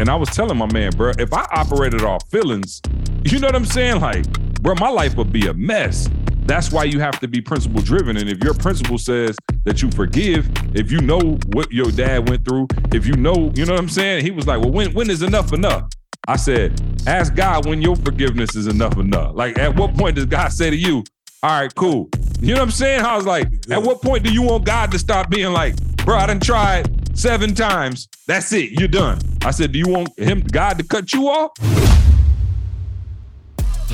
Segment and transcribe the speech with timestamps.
[0.00, 2.80] And I was telling my man, bro, if I operated off feelings,
[3.22, 4.00] you know what I'm saying?
[4.00, 4.24] Like,
[4.62, 6.08] bro, my life would be a mess.
[6.46, 8.16] That's why you have to be principle driven.
[8.16, 12.46] And if your principle says that you forgive, if you know what your dad went
[12.46, 14.24] through, if you know, you know what I'm saying?
[14.24, 15.90] He was like, well, when when is enough enough?
[16.26, 19.34] I said, ask God when your forgiveness is enough enough.
[19.34, 21.04] Like, at what point does God say to you,
[21.42, 22.08] all right, cool.
[22.40, 23.02] You know what I'm saying?
[23.02, 25.76] I was like, at what point do you want God to stop being like,
[26.06, 28.08] bro, I done tried seven times.
[28.26, 28.70] That's it.
[28.80, 29.18] You're done.
[29.42, 31.50] I said, do you want him, God, to cut you off?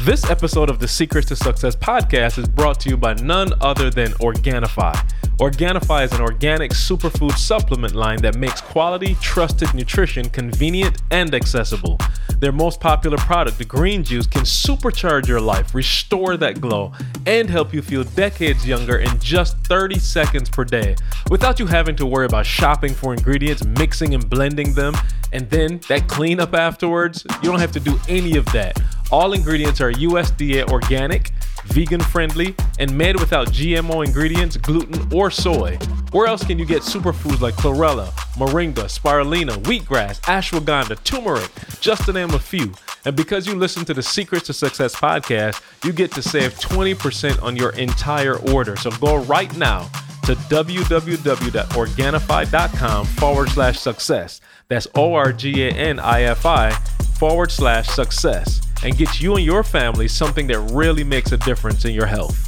[0.04, 3.90] This episode of the Secrets to Success podcast is brought to you by none other
[3.90, 4.94] than Organifi.
[5.38, 11.98] Organifi is an organic superfood supplement line that makes quality, trusted nutrition convenient and accessible.
[12.38, 16.92] Their most popular product, the green juice, can supercharge your life, restore that glow,
[17.26, 20.96] and help you feel decades younger in just 30 seconds per day
[21.30, 24.94] without you having to worry about shopping for ingredients, mixing and blending them,
[25.34, 27.26] and then that cleanup afterwards.
[27.42, 28.80] You don't have to do any of that.
[29.10, 31.30] All ingredients are USDA organic,
[31.66, 35.76] vegan friendly, and made without GMO ingredients, gluten, or soy.
[36.12, 41.50] Where else can you get superfoods like chlorella, moringa, spirulina, wheatgrass, ashwagandha, turmeric,
[41.80, 42.72] just to name a few?
[43.04, 47.42] And because you listen to the Secrets to Success podcast, you get to save 20%
[47.42, 48.76] on your entire order.
[48.76, 49.82] So go right now
[50.24, 54.40] to www.organifi.com forward slash success.
[54.68, 56.72] That's O R G A N I F I
[57.18, 61.84] forward slash success and get you and your family something that really makes a difference
[61.84, 62.42] in your health.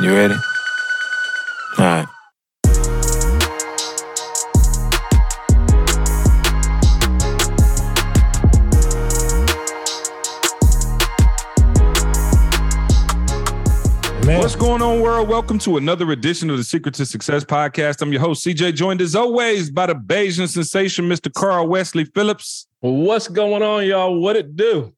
[0.00, 0.34] You ready?
[14.78, 15.28] Going on, world?
[15.28, 18.00] Welcome to another edition of the Secret to Success podcast.
[18.00, 21.32] I'm your host, CJ, joined as always by the Bayesian sensation, Mr.
[21.32, 22.68] Carl Wesley Phillips.
[22.80, 24.20] What's going on, y'all?
[24.20, 24.92] What it do?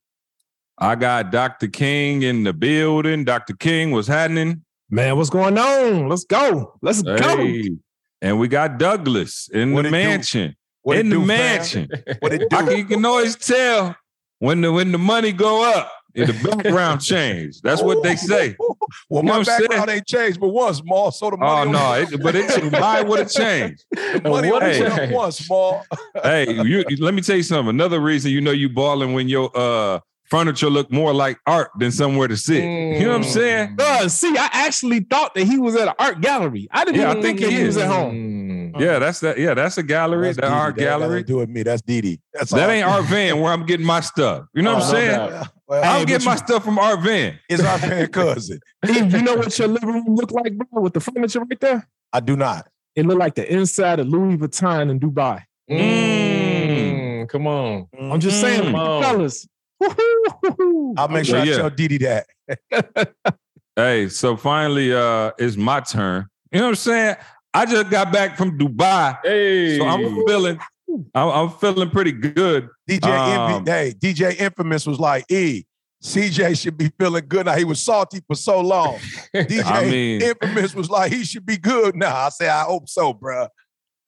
[0.76, 1.68] I got Dr.
[1.68, 3.24] King in the building.
[3.24, 3.54] Dr.
[3.54, 4.64] King, what's happening?
[4.90, 6.08] Man, what's going on?
[6.08, 6.74] Let's go.
[6.82, 7.18] Let's hey.
[7.18, 7.76] go.
[8.20, 10.56] And we got Douglas in what the mansion.
[10.84, 11.88] in the do, mansion.
[12.18, 12.56] what it do?
[12.56, 13.96] I can, you can always tell
[14.40, 17.60] when the when the money go up in the background change.
[17.60, 18.56] That's what they say.
[19.08, 21.12] Well, you my background ain't changed, but once small.
[21.12, 21.68] So the money.
[21.68, 23.84] Oh no, it, but it why would it change?
[23.90, 25.84] the money what hey, once small.
[26.22, 27.70] hey, you, let me tell you something.
[27.70, 31.90] Another reason you know you balling when your uh furniture look more like art than
[31.90, 32.62] somewhere to sit.
[32.62, 32.94] Mm.
[32.94, 33.76] You know what I'm saying?
[33.78, 36.68] Uh, see, I actually thought that he was at an art gallery.
[36.70, 38.39] I didn't yeah, even I think he, he was at home.
[38.78, 39.38] Yeah, that's that.
[39.38, 40.26] Yeah, that's a gallery.
[40.26, 41.22] That's the art gallery.
[41.22, 41.62] do with me.
[41.62, 42.20] That's Didi.
[42.32, 44.46] That's that ain't Art Van where I'm getting my stuff.
[44.54, 45.42] You know what I'm oh, saying?
[45.66, 47.38] Well, I'm getting my stuff from Art Van.
[47.48, 48.60] It's Art Van cousin.
[48.86, 51.88] you know what your living room look like, bro, with the furniture right there?
[52.12, 52.68] I do not.
[52.96, 55.44] It look like the inside of Louis Vuitton in Dubai.
[55.70, 57.28] Mm.
[57.28, 57.86] Come on.
[57.98, 59.02] I'm just saying, mm.
[59.02, 59.46] fellas.
[60.96, 61.54] I'll make sure yeah.
[61.54, 62.26] I tell Didi that.
[63.76, 66.26] hey, so finally uh it's my turn.
[66.52, 67.16] You know what I'm saying?
[67.52, 69.18] I just got back from Dubai.
[69.24, 69.78] Hey.
[69.78, 70.58] So I'm feeling
[71.14, 72.68] I'm, I'm feeling pretty good.
[72.88, 75.64] DJ um, hey, DJ Infamous was like, E,
[76.02, 77.56] CJ should be feeling good now.
[77.56, 78.98] He was salty for so long.
[79.34, 82.14] DJ I mean, Infamous was like, he should be good now.
[82.16, 83.48] I say, I hope so, bro.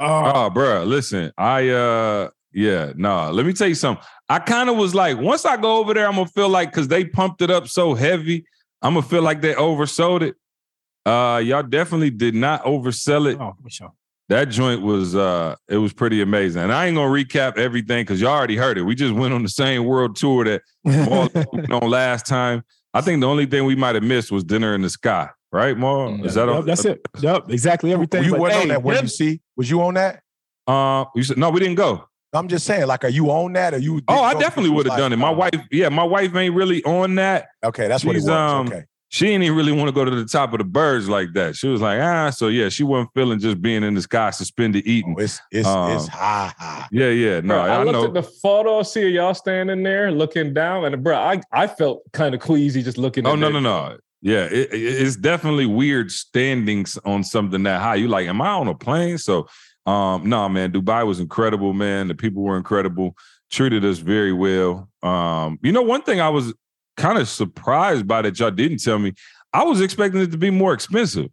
[0.00, 4.04] Oh, oh bro, listen, I uh yeah, no, nah, let me tell you something.
[4.28, 6.88] I kind of was like, once I go over there, I'm gonna feel like because
[6.88, 8.44] they pumped it up so heavy,
[8.80, 10.34] I'm gonna feel like they oversold it.
[11.04, 13.40] Uh, y'all definitely did not oversell it.
[13.40, 13.92] Oh, for sure
[14.32, 16.62] that joint was uh it was pretty amazing.
[16.62, 18.82] And I ain't gonna recap everything because y'all already heard it.
[18.82, 20.62] We just went on the same world tour that
[21.70, 22.64] on last time.
[22.94, 25.76] I think the only thing we might have missed was dinner in the sky, right,
[25.76, 26.08] Mar?
[26.08, 27.00] Mm, Is that yep, that's it?
[27.20, 28.24] Yep, exactly everything.
[28.24, 29.40] You went hey, on that Where you see?
[29.56, 30.22] Was you on that?
[30.66, 32.08] Uh, you said no, we didn't go.
[32.34, 33.74] I'm just saying, like, are you on that?
[33.74, 34.00] Or you?
[34.08, 35.16] Oh, I definitely would have like, done it.
[35.16, 35.34] My oh.
[35.34, 37.48] wife, yeah, my wife ain't really on that.
[37.62, 38.28] Okay, that's She's, what it was.
[38.28, 41.06] Um, okay she didn't even really want to go to the top of the Burj
[41.06, 41.54] like that.
[41.54, 44.86] She was like, ah, so yeah, she wasn't feeling just being in the sky suspended
[44.86, 45.14] eating.
[45.18, 46.88] Oh, it's it's um, it's high, high.
[46.90, 47.40] Yeah, yeah.
[47.40, 48.06] No, bro, I, I, looked know.
[48.06, 52.34] at the photo, see y'all standing there looking down, and bro, I I felt kind
[52.34, 53.26] of queasy just looking.
[53.26, 53.98] Oh no, no, no.
[54.22, 57.96] Yeah, it, it's definitely weird standing on something that high.
[57.96, 59.18] You like, am I on a plane?
[59.18, 59.46] So,
[59.84, 62.08] um, no, man, Dubai was incredible, man.
[62.08, 63.14] The people were incredible,
[63.50, 64.88] treated us very well.
[65.02, 66.54] Um, you know, one thing I was
[66.96, 69.14] kind of surprised by that y'all didn't tell me.
[69.52, 71.30] I was expecting it to be more expensive.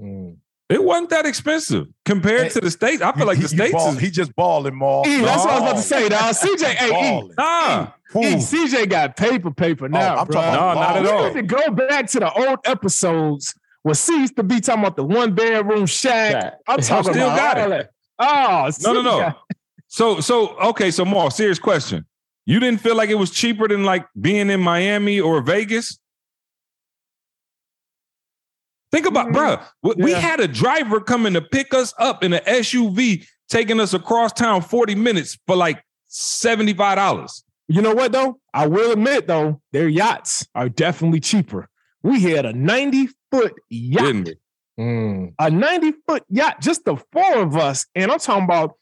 [0.00, 0.36] Mm.
[0.68, 3.02] It wasn't that expensive compared hey, to the states.
[3.02, 5.06] I feel like the states ball, is, he just balling more.
[5.06, 6.08] E, that's what I was about to say.
[6.08, 7.88] Now CJ, hey, e, nah.
[8.16, 10.40] E, CJ got paper, paper now, oh, I'm bro.
[10.40, 11.22] Talking no, not at all.
[11.24, 14.82] We need to go back to the old episodes where C used to be talking
[14.82, 16.54] about the one bedroom shack.
[16.66, 17.90] I'm talking still about got it.
[18.18, 19.34] Oh, no, no, no.
[19.88, 20.90] So, so okay.
[20.90, 22.06] So, more serious question.
[22.44, 25.98] You didn't feel like it was cheaper than like being in Miami or Vegas?
[28.90, 29.58] Think about, mm, bro.
[29.96, 30.18] We yeah.
[30.18, 34.60] had a driver coming to pick us up in an SUV, taking us across town
[34.60, 37.42] 40 minutes for like $75.
[37.68, 38.38] You know what though?
[38.52, 41.68] I will admit though, their yachts are definitely cheaper.
[42.02, 44.28] We had a 90 foot yacht.
[44.78, 45.34] Mm.
[45.38, 47.86] A 90 foot yacht, just the four of us.
[47.94, 48.76] And I'm talking about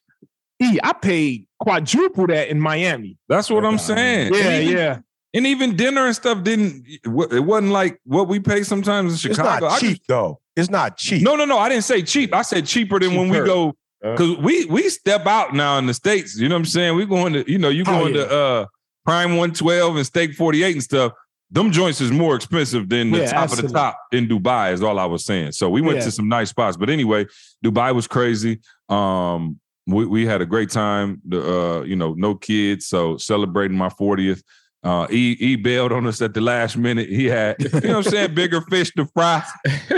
[0.60, 3.16] E, I paid quadruple that in Miami.
[3.28, 4.34] That's what I'm saying.
[4.34, 4.98] Yeah, and even, yeah.
[5.32, 6.86] And even dinner and stuff didn't.
[6.86, 9.66] It wasn't like what we pay sometimes in Chicago.
[9.66, 10.40] It's not cheap just, though.
[10.56, 11.22] It's not cheap.
[11.22, 11.58] No, no, no.
[11.58, 12.34] I didn't say cheap.
[12.34, 13.20] I said cheaper than cheaper.
[13.20, 16.38] when we go because we we step out now in the states.
[16.38, 16.96] You know what I'm saying?
[16.96, 18.24] We going to you know you going oh, yeah.
[18.24, 18.66] to uh
[19.04, 21.12] Prime 112 and Steak 48 and stuff.
[21.50, 23.66] Them joints is more expensive than the yeah, top absolutely.
[23.66, 24.72] of the top in Dubai.
[24.72, 25.52] Is all I was saying.
[25.52, 26.04] So we went yeah.
[26.04, 26.76] to some nice spots.
[26.76, 27.26] But anyway,
[27.64, 28.60] Dubai was crazy.
[28.88, 31.20] Um, we, we had a great time.
[31.32, 34.42] Uh, you know, no kids, so celebrating my 40th.
[34.82, 37.08] Uh, he he bailed on us at the last minute.
[37.08, 39.42] He had, you know what I'm saying, bigger fish to fry.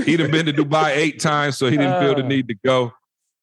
[0.04, 2.28] He'd have been to Dubai eight times, so he didn't feel the uh.
[2.28, 2.92] need to go.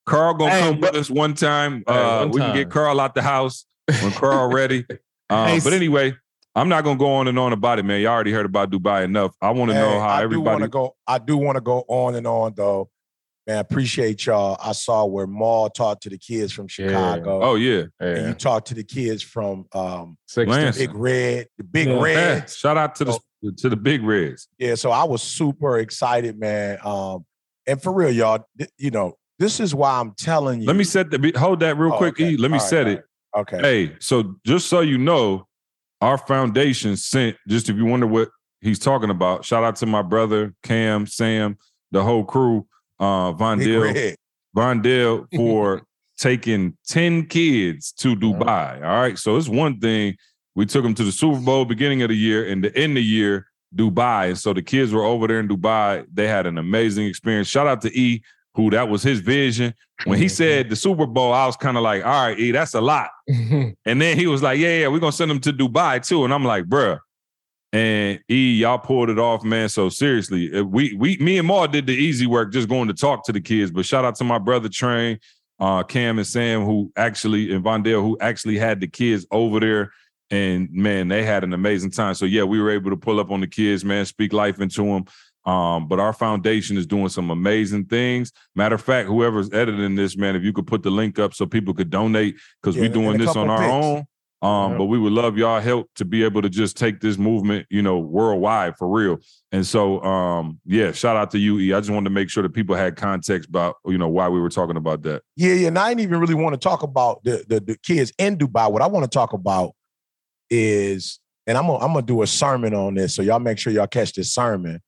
[0.05, 1.83] Carl gonna hey, come but, with us one time.
[1.87, 2.49] Uh, hey, one we time.
[2.49, 3.65] can get Carl out the house
[4.01, 4.85] when Carl ready.
[5.29, 6.13] Um, hey, but anyway,
[6.55, 8.01] I'm not gonna go on and on about it, man.
[8.01, 9.33] Y'all already heard about Dubai enough.
[9.41, 10.43] I want to know how I everybody.
[10.43, 12.89] Do wanna go, I do want to go on and on though
[13.49, 14.57] Man, I appreciate y'all.
[14.63, 17.39] I saw where Maul talked to the kids from Chicago.
[17.39, 17.45] Yeah.
[17.47, 17.83] Oh yeah.
[17.99, 18.07] yeah.
[18.07, 21.99] And you talked to the kids from um the Big Red, the Big yeah.
[21.99, 22.55] Reds.
[22.55, 23.19] Shout out to the
[23.57, 24.47] to the Big Reds.
[24.59, 26.77] Yeah, so I was super excited, man.
[26.83, 27.25] Um,
[27.65, 30.67] and for real, y'all, th- you know, this is why I'm telling you.
[30.67, 32.21] Let me set the hold that real oh, quick.
[32.21, 32.33] Okay.
[32.33, 32.37] E.
[32.37, 33.03] Let me set it.
[33.35, 33.61] Okay.
[33.61, 35.47] Hey, so just so you know,
[36.01, 38.29] our foundation sent, just if you wonder what
[38.61, 41.57] he's talking about, shout out to my brother, Cam, Sam,
[41.89, 42.67] the whole crew
[42.99, 44.15] uh, Vondell,
[44.55, 45.83] Vondell for
[46.17, 48.75] taking 10 kids to Dubai.
[48.75, 49.17] All right.
[49.17, 50.15] So it's one thing.
[50.55, 52.95] We took them to the Super Bowl beginning of the year and the end of
[52.95, 54.29] the year, Dubai.
[54.29, 56.05] And so the kids were over there in Dubai.
[56.13, 57.47] They had an amazing experience.
[57.47, 58.21] Shout out to E,
[58.55, 59.73] who that was his vision.
[60.05, 60.33] When he mm-hmm.
[60.33, 63.09] said the Super Bowl, I was kind of like, all right, E, that's a lot.
[63.27, 66.25] and then he was like, yeah, yeah, we're going to send them to Dubai too.
[66.25, 66.99] And I'm like, bruh,
[67.71, 69.69] and E, y'all pulled it off, man.
[69.69, 73.25] So seriously, we we me and Maul did the easy work, just going to talk
[73.25, 73.71] to the kids.
[73.71, 75.19] But shout out to my brother Train,
[75.59, 79.91] uh, Cam and Sam, who actually and Vondell, who actually had the kids over there.
[80.31, 82.13] And man, they had an amazing time.
[82.15, 84.83] So yeah, we were able to pull up on the kids, man, speak life into
[84.85, 85.05] them.
[85.45, 88.31] Um, but our foundation is doing some amazing things.
[88.55, 91.45] Matter of fact, whoever's editing this, man, if you could put the link up so
[91.45, 94.05] people could donate, because yeah, we're doing this on our own.
[94.41, 97.67] Um, but we would love y'all help to be able to just take this movement,
[97.69, 99.17] you know, worldwide for real.
[99.51, 101.75] And so, um, yeah, shout out to UE.
[101.75, 104.39] I just wanted to make sure that people had context about, you know, why we
[104.39, 105.23] were talking about that.
[105.35, 105.67] Yeah, yeah.
[105.67, 108.71] And I didn't even really want to talk about the the, the kids in Dubai.
[108.71, 109.73] What I want to talk about
[110.49, 113.73] is, and I'm gonna I'm gonna do a sermon on this, so y'all make sure
[113.73, 114.79] y'all catch this sermon.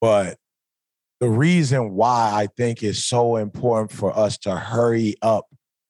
[0.00, 0.36] But
[1.20, 5.46] the reason why I think it's so important for us to hurry up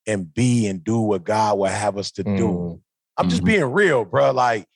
[0.07, 2.83] and be and do what God will have us to do
[3.21, 3.53] I'm just mm-hmm.
[3.53, 4.31] being real, bro.
[4.31, 4.67] Like,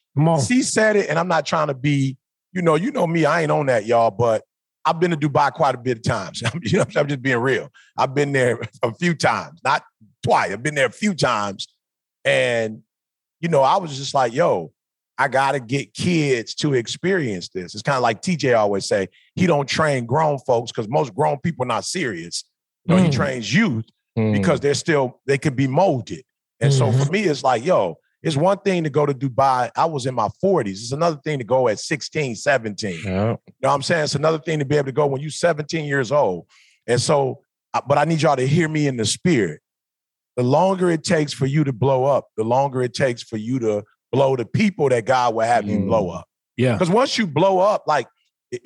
[0.46, 2.16] she said it, and I'm not trying to be,
[2.52, 4.42] you know, you know me, I ain't on that, y'all, but
[4.84, 6.42] I've been to Dubai quite a bit of times.
[6.62, 7.70] you know, I'm just being real.
[7.96, 9.82] I've been there a few times, not
[10.22, 10.52] twice.
[10.52, 11.68] I've been there a few times.
[12.24, 12.82] And,
[13.40, 14.72] you know, I was just like, yo,
[15.16, 17.74] I gotta get kids to experience this.
[17.74, 21.38] It's kind of like TJ always say, he don't train grown folks because most grown
[21.38, 22.44] people are not serious.
[22.84, 23.06] You know, mm.
[23.06, 23.86] he trains youth
[24.18, 24.32] mm.
[24.32, 26.24] because they're still, they could be molded.
[26.60, 26.78] And mm-hmm.
[26.78, 27.12] so for mm-hmm.
[27.12, 29.70] me, it's like, yo, it's one thing to go to Dubai.
[29.76, 30.70] I was in my 40s.
[30.70, 32.90] It's another thing to go at 16, 17.
[32.90, 33.00] Yeah.
[33.02, 34.04] You know what I'm saying?
[34.04, 36.46] It's another thing to be able to go when you're 17 years old.
[36.86, 37.42] And so,
[37.86, 39.60] but I need y'all to hear me in the spirit.
[40.36, 43.58] The longer it takes for you to blow up, the longer it takes for you
[43.60, 45.72] to blow the people that God will have mm.
[45.72, 46.26] you blow up.
[46.56, 46.72] Yeah.
[46.72, 48.06] Because once you blow up, like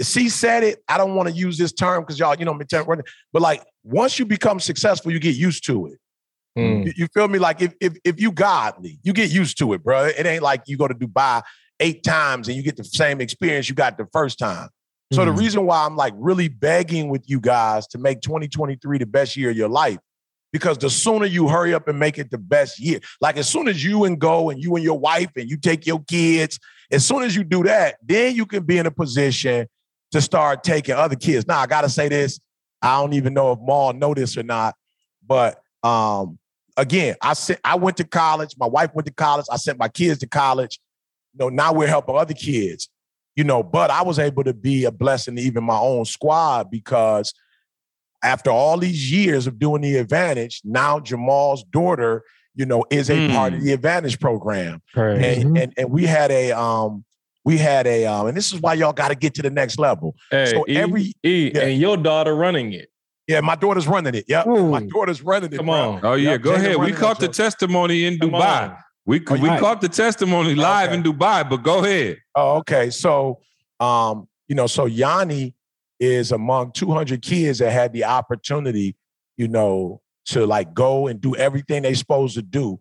[0.01, 2.65] C said it, I don't want to use this term because y'all, you know, me.
[3.33, 5.99] but like once you become successful, you get used to it.
[6.59, 6.87] Mm.
[6.87, 7.39] You, you, feel me?
[7.39, 10.07] Like if, if if you godly, you get used to it, bro.
[10.07, 11.43] It ain't like you go to Dubai
[11.81, 14.69] eight times and you get the same experience you got the first time.
[15.13, 15.31] So mm-hmm.
[15.31, 19.37] the reason why I'm like really begging with you guys to make 2023 the best
[19.37, 19.99] year of your life,
[20.53, 23.69] because the sooner you hurry up and make it the best year, like as soon
[23.69, 26.59] as you and go and you and your wife and you take your kids,
[26.91, 29.67] as soon as you do that, then you can be in a position
[30.11, 31.47] to start taking other kids.
[31.47, 32.41] Now I gotta say this,
[32.83, 34.75] I don't even know if Maul know this or not,
[35.27, 36.38] but um,
[36.79, 38.55] again, I sent, I went to college.
[38.59, 39.47] My wife went to college.
[39.51, 40.81] I sent my kids to college.
[41.35, 42.89] You know, now we're helping other kids.
[43.37, 46.71] You know, but I was able to be a blessing to even my own squad
[46.71, 47.33] because
[48.25, 52.25] after all these years of doing the advantage, now Jamal's daughter,
[52.57, 53.33] you know, is a mm.
[53.33, 54.83] part of the advantage program.
[55.23, 55.57] And, mm-hmm.
[55.57, 57.05] and and we had a um
[57.45, 59.79] we had a um, and this is why y'all got to get to the next
[59.79, 60.17] level.
[60.31, 61.63] Hey, so e, every e, yeah.
[61.63, 62.89] and your daughter running it.
[63.29, 64.25] Yeah, my daughter's running it.
[64.27, 65.57] Yeah, my daughter's running it.
[65.59, 66.01] Come on.
[66.01, 66.13] Bro.
[66.13, 66.77] Oh yeah, yep, go ahead.
[66.77, 68.71] We caught the testimony in Come Dubai.
[68.71, 68.77] On.
[69.05, 69.61] We oh, we right.
[69.61, 70.97] caught the testimony live okay.
[70.97, 72.19] in Dubai, but go ahead.
[72.35, 72.91] Oh, okay.
[72.91, 73.41] So,
[73.81, 75.55] um, you know, so Yanni
[76.01, 78.97] is among 200 kids that had the opportunity,
[79.37, 82.81] you know, to like go and do everything they're supposed to do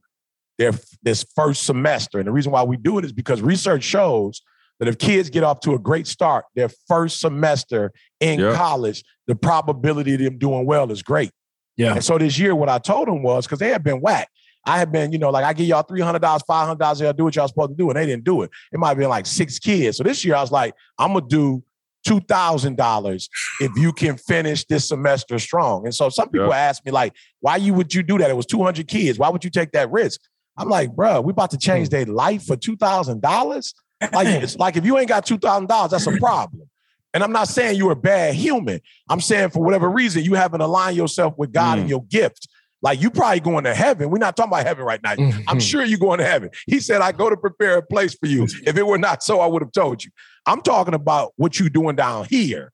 [0.57, 0.73] their
[1.03, 2.19] this first semester.
[2.19, 4.41] And the reason why we do it is because research shows
[4.79, 8.55] that if kids get off to a great start their first semester in yep.
[8.55, 11.31] college, the probability of them doing well is great.
[11.75, 11.93] Yeah.
[11.93, 14.31] And so this year, what I told them was because they had been whacked.
[14.65, 16.99] I had been, you know, like I give y'all three hundred dollars, five hundred dollars,
[16.99, 18.49] y'all do what y'all supposed to do, and they didn't do it.
[18.73, 19.97] It might have been like six kids.
[19.97, 21.63] So this year, I was like, I'm gonna do
[22.05, 23.29] two thousand dollars
[23.61, 25.85] if you can finish this semester strong.
[25.85, 26.55] And so some people yep.
[26.55, 28.29] ask me like, why you would you do that?
[28.29, 29.17] It was two hundred kids.
[29.19, 30.19] Why would you take that risk?
[30.57, 31.95] I'm like, bro, we about to change hmm.
[31.95, 33.73] their life for two thousand dollars.
[34.11, 36.69] Like it's like if you ain't got two thousand dollars, that's a problem.
[37.13, 38.79] And I'm not saying you're a bad human.
[39.09, 41.81] I'm saying for whatever reason you haven't aligned yourself with God mm.
[41.81, 42.47] and your gift.
[42.81, 44.09] Like you probably going to heaven.
[44.09, 45.15] We're not talking about heaven right now.
[45.15, 45.41] Mm-hmm.
[45.47, 46.51] I'm sure you're going to heaven.
[46.67, 48.43] He said, I go to prepare a place for you.
[48.65, 50.11] If it were not so, I would have told you.
[50.45, 52.71] I'm talking about what you doing down here.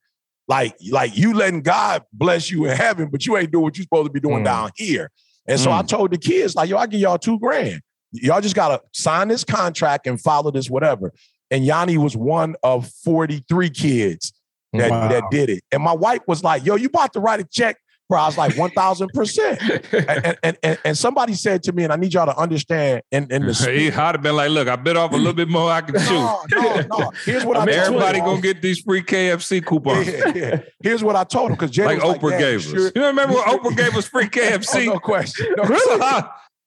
[0.49, 3.83] Like, like you letting God bless you in heaven, but you ain't doing what you're
[3.83, 4.45] supposed to be doing mm.
[4.45, 5.09] down here.
[5.47, 5.79] And so mm.
[5.79, 7.81] I told the kids, like, yo, I give y'all two grand.
[8.11, 11.13] Y'all just gotta sign this contract and follow this, whatever.
[11.53, 14.33] And Yanni was one of 43 kids
[14.73, 15.07] that, wow.
[15.07, 15.63] that did it.
[15.71, 17.77] And my wife was like, yo, you about to write a check
[18.09, 18.21] bro.
[18.21, 20.05] I was like, 1000%.
[20.07, 23.31] and, and, and, and somebody said to me, and I need y'all to understand And,
[23.31, 25.71] in the He would have been like, look, I bit off a little bit more
[25.71, 26.13] I can chew.
[26.13, 27.11] No, no, no.
[27.25, 30.07] Here's what I, I mean, everybody gonna get these free KFC coupons.
[30.07, 30.61] Yeah, yeah.
[30.81, 32.87] Here's what I told him because like Oprah like, gave sure.
[32.87, 32.91] us.
[32.95, 34.87] You remember when Oprah gave us free KFC?
[34.87, 35.47] oh, no question.
[35.57, 35.99] No really?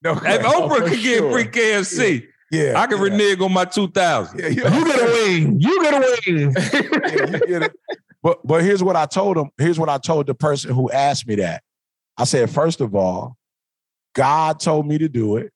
[0.03, 0.13] No.
[0.13, 1.33] If Oprah oh, could sure.
[1.33, 2.21] get free KFC.
[2.23, 2.27] Yeah.
[2.51, 3.05] Yeah, I can yeah.
[3.05, 4.39] renege on my two thousand.
[4.39, 5.61] Yeah, you, you get a wing.
[5.61, 6.55] You get a wing.
[6.57, 7.77] yeah, you get it.
[8.23, 9.51] But but here's what I told him.
[9.59, 11.63] Here's what I told the person who asked me that.
[12.19, 13.37] I said, first of all,
[14.15, 15.53] God told me to do it.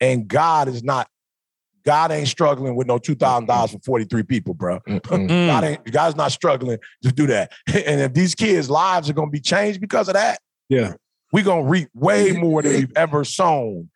[0.00, 1.08] And God is not,
[1.84, 4.80] God ain't struggling with no $2,000 for 43 people, bro.
[4.86, 7.52] God ain't, God's not struggling to do that.
[7.66, 10.94] And if these kids' lives are going to be changed because of that, yeah,
[11.32, 13.90] we're going to reap way more than we've ever sown.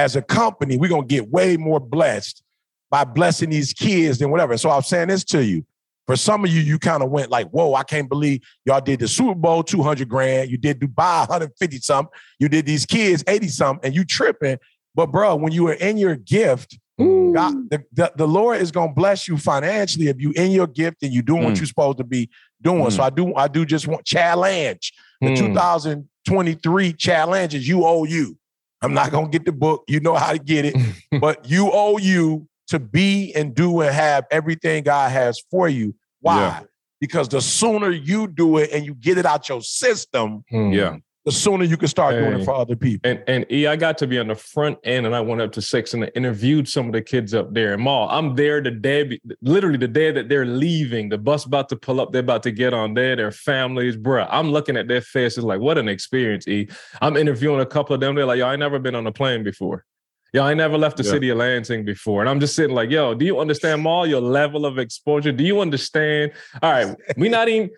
[0.00, 2.42] As a company, we're going to get way more blessed
[2.90, 4.56] by blessing these kids than whatever.
[4.56, 5.62] So I'm saying this to you.
[6.06, 9.00] For some of you, you kind of went like, whoa, I can't believe y'all did
[9.00, 10.50] the Super Bowl 200 grand.
[10.50, 12.10] You did Dubai 150 something.
[12.38, 14.56] You did these kids 80 something and you tripping.
[14.94, 18.92] But bro, when you are in your gift, God, the, the, the, Lord is gonna
[18.92, 21.44] bless you financially if you in your gift and you doing mm.
[21.46, 22.30] what you're supposed to be
[22.62, 22.86] doing.
[22.86, 22.92] Mm.
[22.92, 24.92] So I do, I do just want challenge.
[25.20, 25.36] The mm.
[25.36, 28.39] 2023 challenge is you owe you.
[28.82, 29.84] I'm not gonna get the book.
[29.88, 30.74] You know how to get it,
[31.20, 35.94] but you owe you to be and do and have everything God has for you.
[36.20, 36.38] Why?
[36.38, 36.60] Yeah.
[37.00, 40.70] Because the sooner you do it and you get it out your system, hmm.
[40.70, 43.10] yeah, the sooner you can start and, doing it for other people.
[43.10, 45.52] And and E, I got to be on the front end and I went up
[45.52, 47.74] to six and I interviewed some of the kids up there.
[47.74, 51.10] And Ma, I'm there the day, literally the day that they're leaving.
[51.10, 54.26] The bus about to pull up, they're about to get on there, their families, bruh.
[54.30, 56.68] I'm looking at their faces like, what an experience, E.
[57.02, 58.14] I'm interviewing a couple of them.
[58.14, 59.84] They're like, yo, I never been on a plane before.
[60.32, 61.10] Yo, I never left the yeah.
[61.10, 62.22] city of Lansing before.
[62.22, 65.32] And I'm just sitting like, yo, do you understand all your level of exposure?
[65.32, 66.32] Do you understand?
[66.62, 67.68] All right, we not even,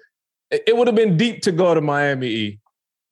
[0.50, 2.58] it would have been deep to go to Miami E.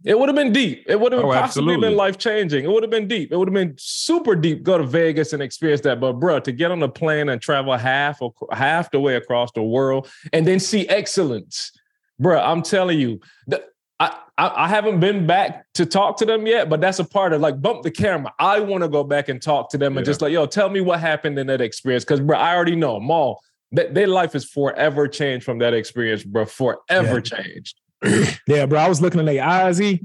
[0.04, 0.84] It would have been deep.
[0.86, 1.88] It would have oh, possibly absolutely.
[1.88, 2.64] been life changing.
[2.64, 3.32] It would have been deep.
[3.32, 4.62] It would have been super deep.
[4.62, 6.00] Go to Vegas and experience that.
[6.00, 9.52] But bro, to get on a plane and travel half or half the way across
[9.52, 11.72] the world and then see excellence,
[12.18, 13.62] bro, I'm telling you, the,
[13.98, 17.42] I, I, haven't been back to talk to them yet, but that's a part of
[17.42, 18.32] like bump the camera.
[18.38, 20.80] I want to go back and talk to them and just like, yo, tell me
[20.80, 22.06] what happened in that experience.
[22.06, 23.42] Cause bro, I already know Maul,
[23.72, 26.46] that their life is forever changed from that experience, bro.
[26.46, 27.20] Forever yeah.
[27.20, 27.79] changed.
[28.46, 28.78] yeah, bro.
[28.78, 30.00] I was looking in their eyes, and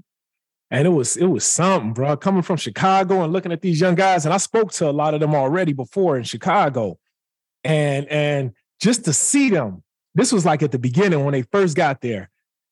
[0.72, 2.18] it was it was something, bro.
[2.18, 5.14] Coming from Chicago and looking at these young guys, and I spoke to a lot
[5.14, 6.98] of them already before in Chicago,
[7.64, 9.84] and and just to see them,
[10.14, 12.30] this was like at the beginning when they first got there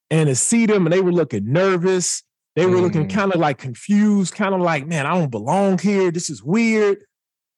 [0.10, 2.24] and to see them and they were looking nervous.
[2.56, 2.82] They were mm.
[2.82, 6.12] looking kind of like confused, kind of like, man, I don't belong here.
[6.12, 7.04] This is weird.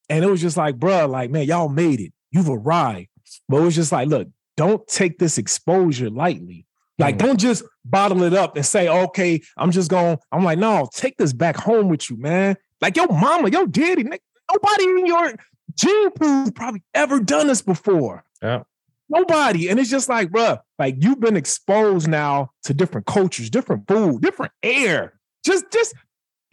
[0.10, 2.13] And it was just like, bro, like, man, y'all made it.
[2.31, 3.10] You've arrived.
[3.50, 6.65] But it was just like, look, don't take this exposure lightly.
[6.98, 7.20] Like, mm.
[7.20, 10.18] don't just bottle it up and say, okay, I'm just going.
[10.32, 12.58] I'm like, no, take this back home with you, man.
[12.82, 15.34] Like your mama, your daddy, nobody in your
[15.75, 18.24] gene pool probably ever done this before.
[18.42, 18.64] Yeah.
[19.10, 19.70] Nobody.
[19.70, 24.22] And it's just like, bruh, like you've been exposed now to different cultures, different food,
[24.22, 25.14] different air.
[25.46, 25.94] Just, just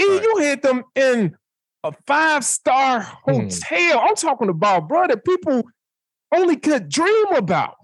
[0.01, 0.21] right.
[0.23, 1.37] you had them in
[1.85, 3.33] a five-star hmm.
[3.33, 4.01] hotel.
[4.01, 5.63] I'm talking about, bro, that people
[6.35, 7.77] only could dream about.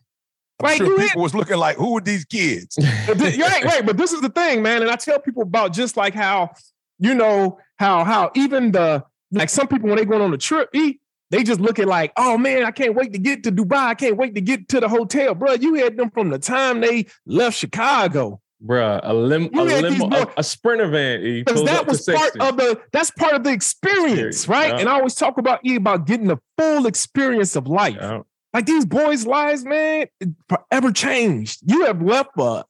[0.60, 2.76] I'm like sure people had, was looking like, who are these kids?
[3.06, 4.82] you ain't right, but this is the thing, man.
[4.82, 6.50] And I tell people about just like how,
[6.98, 10.70] you know, how how even the like some people when they going on a trip,
[10.74, 11.00] eat,
[11.30, 13.76] they just look at like, oh man, I can't wait to get to Dubai.
[13.76, 15.52] I can't wait to get to the hotel, bro.
[15.52, 18.40] You had them from the time they left Chicago.
[18.64, 21.22] Bruh, a, lim- a limo, a, a, sprinter van.
[21.22, 24.68] Because that was part of the that's part of the experience, experience right?
[24.70, 24.78] Yeah.
[24.80, 27.96] And I always talk about E about getting the full experience of life.
[28.00, 28.22] Yeah.
[28.58, 30.08] Like these boys' lives, man,
[30.48, 31.60] forever changed.
[31.64, 32.64] You have left a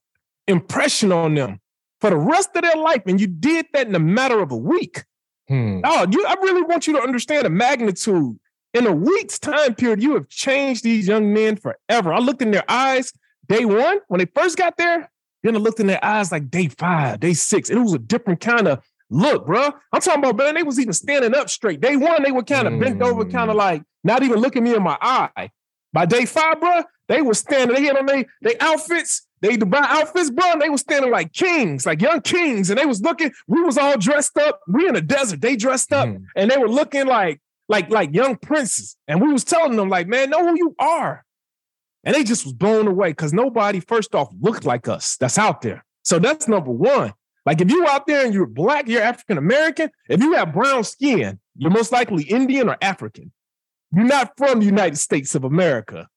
[0.46, 1.62] impression on them
[2.02, 4.56] for the rest of their life, and you did that in a matter of a
[4.56, 5.04] week.
[5.48, 5.80] Hmm.
[5.84, 8.38] Oh, you, I really want you to understand the magnitude.
[8.74, 12.12] In a week's time period, you have changed these young men forever.
[12.12, 13.10] I looked in their eyes
[13.48, 15.10] day one when they first got there.
[15.42, 17.70] Then I looked in their eyes like day five, day six.
[17.70, 19.70] And it was a different kind of look, bro.
[19.90, 21.80] I'm talking about, man, they was even standing up straight.
[21.80, 22.80] Day one, they were kind of mm.
[22.80, 23.60] bent over, kind of hmm.
[23.60, 25.48] like not even looking me in my eye.
[25.92, 29.80] By day five, bro, they were standing, they had on their they outfits, they Dubai
[29.80, 32.70] outfits, bro, and they were standing like kings, like young kings.
[32.70, 34.60] And they was looking, we was all dressed up.
[34.68, 36.24] We in the desert, they dressed up, mm.
[36.36, 38.96] and they were looking like like like young princes.
[39.06, 41.24] And we was telling them, like, man, know who you are.
[42.04, 45.62] And they just was blown away because nobody, first off, looked like us that's out
[45.62, 45.84] there.
[46.04, 47.12] So that's number one.
[47.44, 50.84] Like if you out there and you're black, you're African American, if you have brown
[50.84, 53.32] skin, you're most likely Indian or African.
[53.94, 56.08] You're not from the United States of America.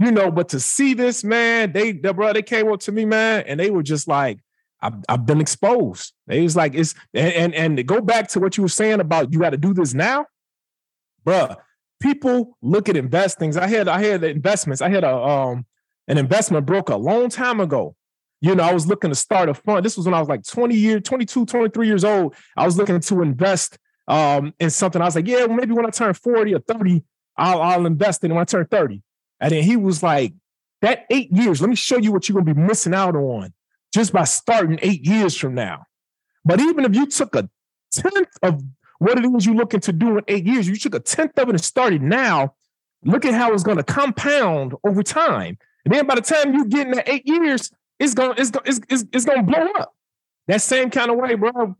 [0.00, 3.04] You know, but to see this, man, they, the bro, they came up to me,
[3.04, 4.38] man, and they were just like,
[4.80, 6.12] I've, I've been exposed.
[6.26, 9.00] They was like, it's and, and and to go back to what you were saying
[9.00, 10.26] about you got to do this now,
[11.24, 11.56] bruh.
[12.00, 13.58] People look at investings.
[13.58, 14.80] I had I had the investments.
[14.80, 15.66] I had a um
[16.08, 17.94] an investment broker a long time ago.
[18.40, 19.84] You know, I was looking to start a fund.
[19.84, 22.34] This was when I was like 20 years, 22, 23 years old.
[22.56, 23.76] I was looking to invest
[24.08, 25.00] um in something.
[25.00, 27.02] I was like, yeah, well, maybe when I turn 40 or 30,
[27.36, 29.02] I'll, I'll invest in it when I turn 30.
[29.40, 30.34] And then he was like,
[30.82, 33.52] that eight years, let me show you what you're gonna be missing out on
[33.92, 35.84] just by starting eight years from now.
[36.44, 37.48] But even if you took a
[37.92, 38.62] tenth of
[38.98, 41.48] what it is you're looking to do in eight years, you took a tenth of
[41.48, 42.54] it and started now,
[43.04, 45.58] look at how it's gonna compound over time.
[45.84, 48.64] And then by the time you get in that eight years, it's gonna it's gonna
[48.66, 49.94] it's, it's, it's gonna blow up.
[50.46, 51.76] That same kind of way, bro.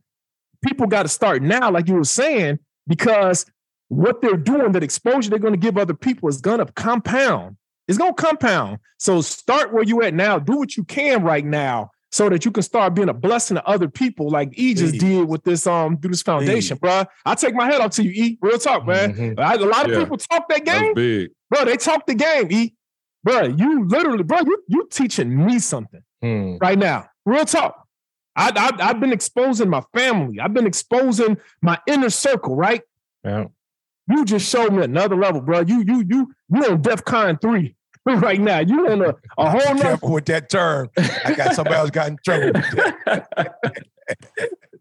[0.63, 3.47] People got to start now, like you were saying, because
[3.89, 7.57] what they're doing, that exposure they're going to give other people is going to compound.
[7.89, 8.79] It's going to compound.
[8.99, 10.39] So start where you at now.
[10.39, 13.67] Do what you can right now so that you can start being a blessing to
[13.67, 17.05] other people like E just did with this um through this foundation, bro.
[17.25, 18.39] I take my head off to you, E.
[18.41, 19.15] Real talk, man.
[19.15, 19.41] Mm-hmm.
[19.41, 20.01] I, a lot of yeah.
[20.01, 21.29] people talk that game.
[21.51, 22.75] Bro, they talk the game, E.
[23.23, 26.61] Bro, you literally, bro, you you teaching me something mm.
[26.61, 27.09] right now.
[27.25, 27.80] Real talk.
[28.37, 30.41] I, I, I've been exposing my family.
[30.41, 32.83] I've been exposing my inner circle, right?
[33.25, 33.47] Yeah.
[34.09, 35.61] You just showed me another level, bro.
[35.61, 38.59] You you you you on DEF CON three right now.
[38.61, 40.89] You on a, a whole nother- careful with that term.
[41.25, 42.61] I got somebody else got in trouble.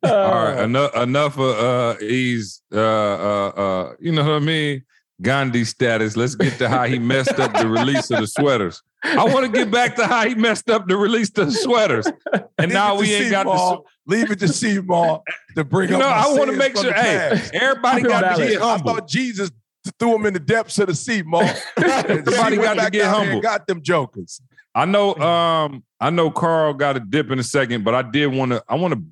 [0.02, 4.84] All right, enough enough of uh ease uh uh uh you know what I mean?
[5.22, 6.16] Gandhi status.
[6.16, 8.82] Let's get to how he messed up the release of the sweaters.
[9.04, 12.08] I want to get back to how he messed up to release the sweaters.
[12.58, 15.24] And now we ain't got to leave it to see more
[15.56, 18.92] to bring you know, I want to make sure, hey, everybody got to get humble.
[18.92, 19.50] I thought Jesus
[19.98, 21.56] threw him in the depths of the sea, Mark.
[21.78, 23.40] everybody got to get humble.
[23.40, 24.42] Got them jokers.
[24.76, 28.28] I know um I know Carl got a dip in a second, but I did
[28.28, 29.04] want to I want to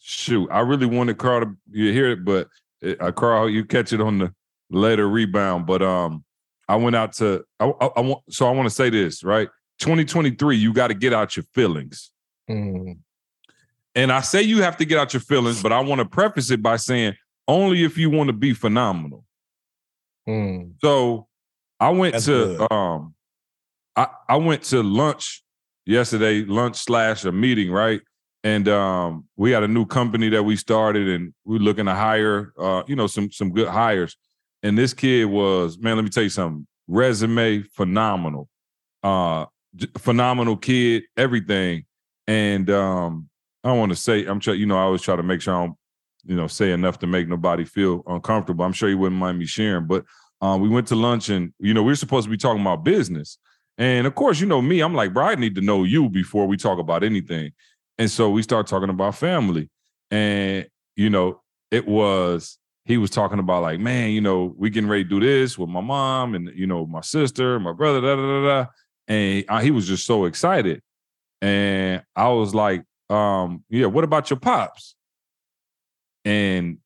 [0.00, 0.48] shoot.
[0.50, 2.48] I really wanted Carl to you hear it, but
[3.00, 4.34] uh, Carl, you catch it on the
[4.70, 5.66] later rebound.
[5.66, 6.24] But um,
[6.68, 9.48] I went out to I, I, I want so I want to say this right.
[9.78, 12.12] 2023, you got to get out your feelings.
[12.48, 12.98] Mm.
[13.94, 16.50] And I say you have to get out your feelings, but I want to preface
[16.50, 17.14] it by saying
[17.48, 19.24] only if you want to be phenomenal.
[20.28, 20.74] Mm.
[20.80, 21.26] So
[21.80, 22.72] I went That's to good.
[22.72, 23.14] um
[23.96, 25.42] I, I went to lunch
[25.84, 28.00] yesterday, lunch slash a meeting, right?
[28.44, 32.52] And um we got a new company that we started and we're looking to hire
[32.58, 34.16] uh, you know, some some good hires.
[34.62, 36.66] And this kid was, man, let me tell you something.
[36.88, 38.48] Resume phenomenal.
[39.02, 39.46] Uh
[39.98, 41.84] phenomenal kid, everything.
[42.26, 43.28] And um,
[43.64, 45.54] I don't want to say, I'm trying, you know, I always try to make sure
[45.54, 45.76] I don't,
[46.24, 48.64] you know, say enough to make nobody feel uncomfortable.
[48.64, 49.86] I'm sure you wouldn't mind me sharing.
[49.86, 50.04] But
[50.40, 52.84] um, we went to lunch and, you know, we are supposed to be talking about
[52.84, 53.38] business.
[53.78, 56.46] And of course, you know me, I'm like, bro, I need to know you before
[56.46, 57.52] we talk about anything.
[57.98, 59.70] And so we start talking about family.
[60.10, 64.90] And, you know, it was he was talking about like, man, you know, we getting
[64.90, 68.16] ready to do this with my mom and you know my sister, my brother, da
[68.16, 68.70] da da da.
[69.08, 70.82] and he was just so excited.
[71.40, 74.94] And I was like, um, yeah, what about your pops?
[76.24, 76.78] And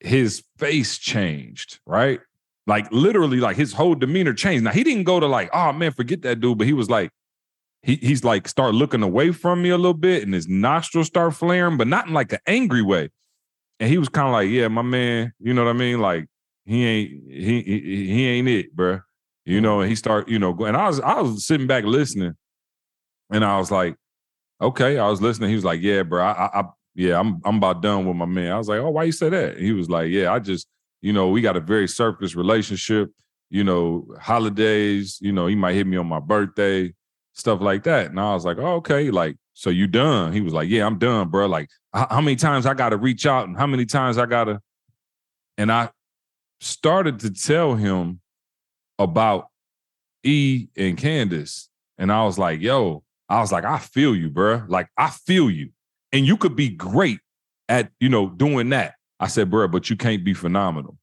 [0.00, 2.20] his face changed, right?
[2.66, 4.64] Like literally, like his whole demeanor changed.
[4.64, 7.10] Now he didn't go to like, oh man, forget that dude, but he was like,
[7.82, 11.34] he he's like start looking away from me a little bit, and his nostrils start
[11.34, 13.10] flaring, but not in like an angry way.
[13.80, 16.00] And he was kind of like, yeah, my man, you know what I mean?
[16.00, 16.26] Like
[16.64, 19.00] he ain't he he, he ain't it, bro.
[19.44, 19.98] You know, and he mm-hmm.
[19.98, 22.34] start, you know, and I was I was sitting back listening,
[23.32, 23.96] and I was like,
[24.60, 25.48] okay, I was listening.
[25.48, 26.64] He was like, yeah, bro, I, I
[26.94, 28.52] yeah, I'm I'm about done with my man.
[28.52, 29.56] I was like, oh, why you say that?
[29.56, 30.66] And he was like, yeah, I just,
[31.00, 33.10] you know, we got a very surface relationship.
[33.50, 35.18] You know, holidays.
[35.22, 36.92] You know, he might hit me on my birthday,
[37.32, 38.10] stuff like that.
[38.10, 40.32] And I was like, oh, okay, like, so you done?
[40.32, 41.46] He was like, yeah, I'm done, bro.
[41.46, 44.44] Like, how many times I got to reach out and how many times I got
[44.44, 44.60] to,
[45.56, 45.90] and I
[46.60, 48.20] started to tell him
[49.00, 49.48] about
[50.22, 51.68] E and Candace.
[51.98, 54.62] And I was like, yo, I was like, I feel you, bro.
[54.68, 55.70] Like, I feel you.
[56.12, 57.18] And you could be great
[57.68, 58.94] at, you know, doing that.
[59.18, 60.96] I said, bro, but you can't be phenomenal.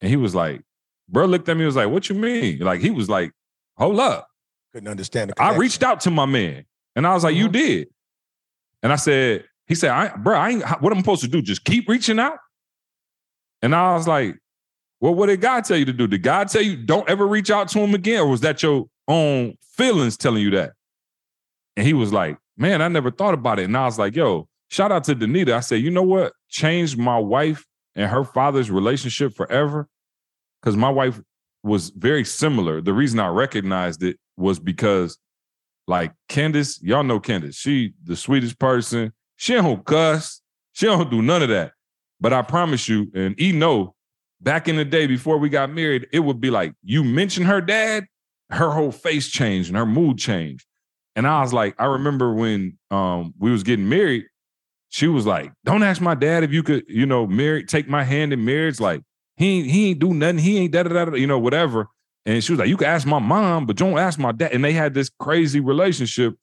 [0.00, 0.62] And he was like,
[1.10, 2.60] bro looked at me, was like, what you mean?
[2.60, 3.32] Like, he was like,
[3.76, 4.28] hold up.
[4.72, 6.64] Couldn't understand I reached out to my man
[6.96, 7.42] and I was like, mm-hmm.
[7.42, 7.88] you did.
[8.82, 11.42] And I said, he said, I, bro, I ain't, what am I supposed to do?
[11.42, 12.38] Just keep reaching out?
[13.62, 14.36] And I was like,
[15.00, 16.06] well, what did God tell you to do?
[16.06, 18.20] Did God tell you don't ever reach out to him again?
[18.20, 20.72] Or was that your own feelings telling you that?
[21.76, 23.64] And he was like, man, I never thought about it.
[23.64, 25.52] And I was like, yo, shout out to Danita.
[25.52, 26.32] I said, you know what?
[26.48, 29.88] Changed my wife and her father's relationship forever.
[30.62, 31.20] Because my wife
[31.62, 32.80] was very similar.
[32.80, 35.18] The reason I recognized it was because,
[35.86, 37.56] like Candace, y'all know Candace.
[37.56, 39.12] She the sweetest person.
[39.36, 40.40] She don't cuss.
[40.72, 41.72] She don't do none of that.
[42.20, 43.94] But I promise you, and E know
[44.40, 47.60] back in the day before we got married, it would be like you mention her
[47.60, 48.06] dad,
[48.50, 50.66] her whole face changed and her mood changed.
[51.14, 54.26] And I was like, I remember when um, we was getting married,
[54.88, 58.04] she was like, "Don't ask my dad if you could, you know, marry, take my
[58.04, 58.80] hand in marriage.
[58.80, 59.02] Like
[59.36, 60.38] he ain't, he ain't do nothing.
[60.38, 61.88] He ain't da da da, you know, whatever."
[62.26, 64.62] And she was like, "You can ask my mom, but don't ask my dad." And
[64.62, 66.34] they had this crazy relationship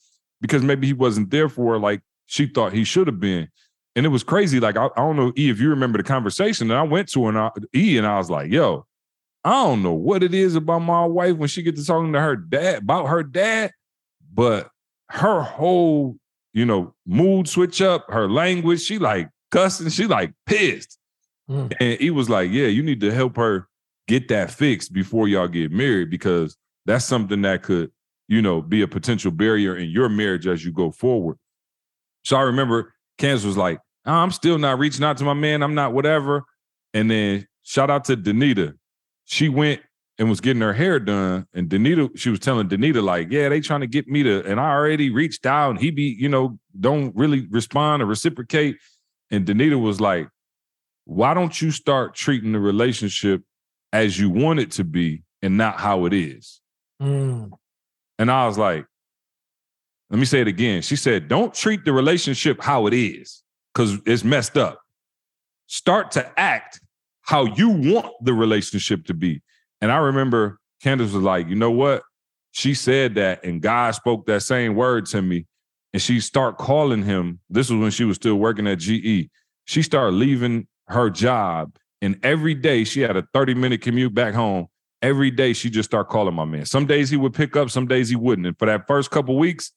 [0.41, 3.49] because maybe he wasn't there for her like she thought he should have been
[3.95, 4.59] and it was crazy.
[4.59, 7.27] Like I, I, don't know, E, if you remember the conversation that I went to
[7.27, 8.85] and I, E, and I was like, "Yo,
[9.43, 12.19] I don't know what it is about my wife when she gets to talking to
[12.19, 13.71] her dad about her dad,
[14.33, 14.69] but
[15.09, 16.17] her whole,
[16.53, 20.97] you know, mood switch up, her language, she like cussing, she like pissed."
[21.49, 21.73] Mm.
[21.79, 23.67] And he was like, "Yeah, you need to help her
[24.07, 27.91] get that fixed before y'all get married because that's something that could,
[28.27, 31.37] you know, be a potential barrier in your marriage as you go forward."
[32.23, 35.63] So I remember Candace was like, I'm still not reaching out to my man.
[35.63, 36.43] I'm not whatever.
[36.93, 38.73] And then shout out to Danita.
[39.25, 39.81] She went
[40.19, 41.47] and was getting her hair done.
[41.53, 44.59] And Danita, she was telling Danita, like, yeah, they trying to get me to, and
[44.59, 48.77] I already reached out and he be, you know, don't really respond or reciprocate.
[49.31, 50.27] And Danita was like,
[51.05, 53.41] why don't you start treating the relationship
[53.93, 56.59] as you want it to be and not how it is?
[57.01, 57.51] Mm.
[58.19, 58.85] And I was like,
[60.09, 60.81] let me say it again.
[60.81, 63.41] She said, don't treat the relationship how it is
[63.73, 64.79] because it's messed up.
[65.67, 66.81] Start to act
[67.21, 69.41] how you want the relationship to be.
[69.81, 72.03] And I remember Candace was like, you know what?
[72.51, 75.47] She said that, and God spoke that same word to me.
[75.93, 77.39] And she start calling him.
[77.49, 79.29] This was when she was still working at GE.
[79.65, 81.75] She started leaving her job.
[82.03, 84.67] And every day she had a 30 minute commute back home.
[85.01, 86.65] Every day she just started calling my man.
[86.65, 88.45] Some days he would pick up, some days he wouldn't.
[88.45, 89.71] And for that first couple weeks,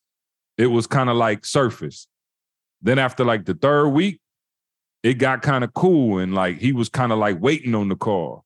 [0.59, 2.09] it was kind of like surface.
[2.83, 4.21] Then after like the third week,
[5.05, 7.95] it got kind of cool and like he was kind of like waiting on the
[7.95, 8.45] call.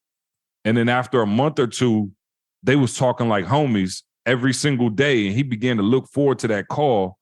[0.67, 2.13] And then after a month or two,
[2.63, 6.49] they was talking like homies every single day and he began to look forward to
[6.49, 7.17] that call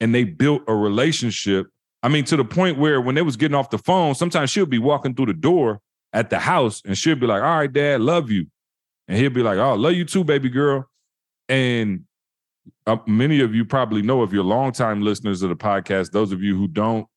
[0.00, 1.66] and they built a relationship.
[2.06, 4.64] I mean to the point where when they was getting off the phone, sometimes she'll
[4.64, 5.80] be walking through the door
[6.12, 8.46] at the house and she'll be like, "All right, dad, love you."
[9.08, 10.88] And he'll be like, "Oh, love you too, baby girl."
[11.48, 12.04] And
[12.86, 16.12] uh, many of you probably know if you're longtime listeners of the podcast.
[16.12, 17.08] Those of you who don't,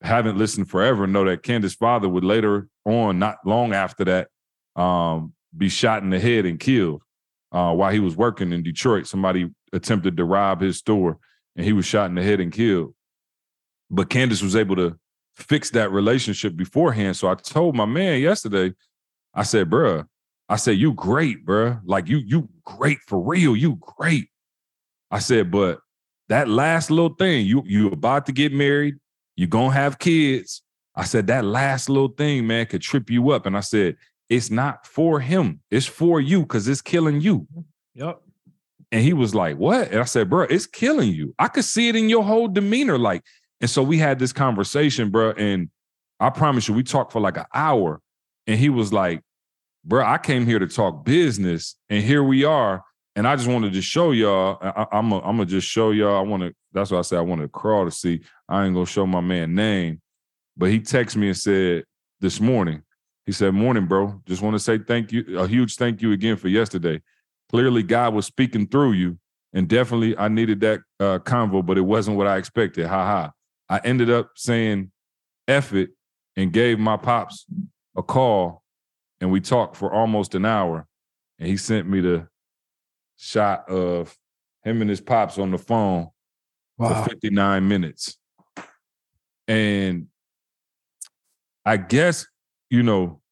[0.00, 4.28] haven't listened forever, know that Candace's father would later on, not long after that,
[4.80, 7.02] um, be shot in the head and killed
[7.52, 9.06] uh, while he was working in Detroit.
[9.06, 11.18] Somebody attempted to rob his store,
[11.54, 12.94] and he was shot in the head and killed.
[13.92, 14.98] But Candace was able to
[15.34, 17.16] fix that relationship beforehand.
[17.16, 18.74] So I told my man yesterday,
[19.34, 20.06] I said, bruh,
[20.48, 21.80] I said, you great, bruh.
[21.84, 23.54] Like you, you great for real.
[23.54, 24.28] You great.
[25.10, 25.80] I said, but
[26.28, 28.94] that last little thing, you you about to get married,
[29.36, 30.62] you gonna have kids.
[30.94, 33.44] I said that last little thing, man, could trip you up.
[33.44, 33.96] And I said,
[34.30, 37.46] it's not for him, it's for you because it's killing you.
[37.94, 38.22] Yep.
[38.90, 39.90] And he was like, What?
[39.90, 41.34] And I said, Bro, it's killing you.
[41.38, 42.98] I could see it in your whole demeanor.
[42.98, 43.22] Like,
[43.62, 45.30] and so we had this conversation, bro.
[45.30, 45.70] And
[46.18, 48.00] I promise you, we talked for like an hour.
[48.46, 49.22] And he was like,
[49.84, 51.76] Bro, I came here to talk business.
[51.88, 52.84] And here we are.
[53.16, 54.58] And I just wanted to show y'all.
[54.60, 56.16] I, am gonna just show y'all.
[56.16, 56.54] I want to.
[56.72, 58.20] That's why I said I want to Carl to see.
[58.48, 60.00] I ain't gonna show my man name,
[60.56, 61.84] but he texted me and said
[62.20, 62.82] this morning.
[63.26, 64.22] He said, "Morning, bro.
[64.24, 65.38] Just want to say thank you.
[65.38, 67.02] A huge thank you again for yesterday.
[67.50, 69.18] Clearly, God was speaking through you,
[69.52, 72.86] and definitely I needed that uh, convo, but it wasn't what I expected.
[72.86, 73.32] Ha ha.
[73.72, 74.90] I ended up saying
[75.48, 75.92] F it
[76.36, 77.46] and gave my pops
[77.96, 78.62] a call,
[79.18, 80.86] and we talked for almost an hour,
[81.38, 82.28] and he sent me the
[83.16, 84.14] shot of
[84.62, 86.10] him and his pops on the phone
[86.76, 87.02] wow.
[87.02, 88.18] for 59 minutes.
[89.48, 90.08] And
[91.64, 92.26] I guess,
[92.68, 93.22] you know,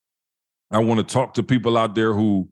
[0.70, 2.48] I want to talk to people out there who,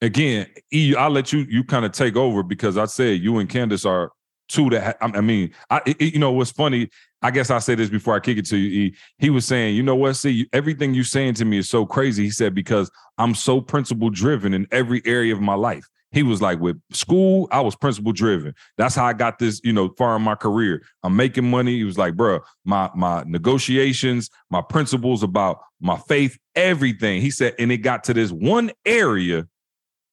[0.00, 3.48] again, E, I'll let you you kind of take over because I said you and
[3.48, 4.12] Candace are
[4.48, 6.88] two that ha- I mean, I it, you know what's funny.
[7.22, 8.92] I guess I say this before I kick it to you.
[9.18, 10.14] He was saying, you know what?
[10.14, 12.24] See, everything you're saying to me is so crazy.
[12.24, 15.84] He said because I'm so principle driven in every area of my life.
[16.10, 18.54] He was like, with school, I was principle driven.
[18.78, 20.82] That's how I got this, you know, far in my career.
[21.02, 21.76] I'm making money.
[21.76, 27.20] He was like, bro, my my negotiations, my principles about my faith, everything.
[27.20, 29.46] He said, and it got to this one area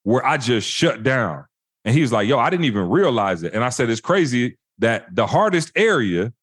[0.03, 1.45] where I just shut down.
[1.85, 3.53] And he was like, yo, I didn't even realize it.
[3.53, 6.33] And I said, it's crazy that the hardest area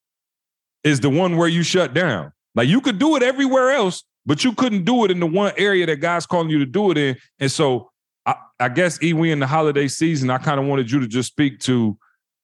[0.83, 2.31] is the one where you shut down.
[2.55, 5.51] Like you could do it everywhere else, but you couldn't do it in the one
[5.57, 7.17] area that God's calling you to do it in.
[7.39, 7.91] And so
[8.25, 11.29] I, I guess Ewe in the holiday season, I kind of wanted you to just
[11.29, 11.97] speak to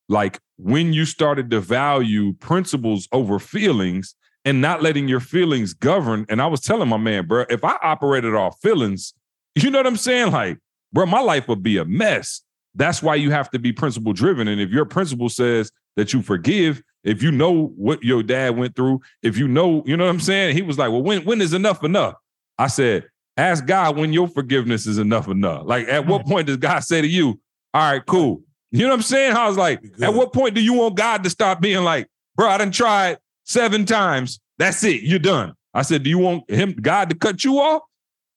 [0.09, 6.25] like when you started to value principles over feelings and not letting your feelings govern.
[6.27, 9.13] And I was telling my man, bro, if I operated off feelings,
[9.55, 10.31] you know what I'm saying?
[10.31, 10.57] Like,
[10.91, 12.41] bro, my life would be a mess.
[12.75, 14.47] That's why you have to be principle driven.
[14.47, 18.75] And if your principle says that you forgive, if you know what your dad went
[18.75, 20.55] through, if you know, you know what I'm saying?
[20.55, 22.15] He was like, well, when when is enough enough?
[22.57, 23.05] I said,
[23.39, 25.61] Ask God when your forgiveness is enough enough.
[25.65, 27.39] Like, at what point does God say to you,
[27.73, 28.41] all right, cool.
[28.71, 29.31] You know what I'm saying?
[29.31, 32.49] I was like, at what point do you want God to stop being like, bro,
[32.49, 34.41] I done tried seven times.
[34.57, 35.03] That's it.
[35.03, 35.53] You're done.
[35.73, 37.81] I said, do you want him, God, to cut you off?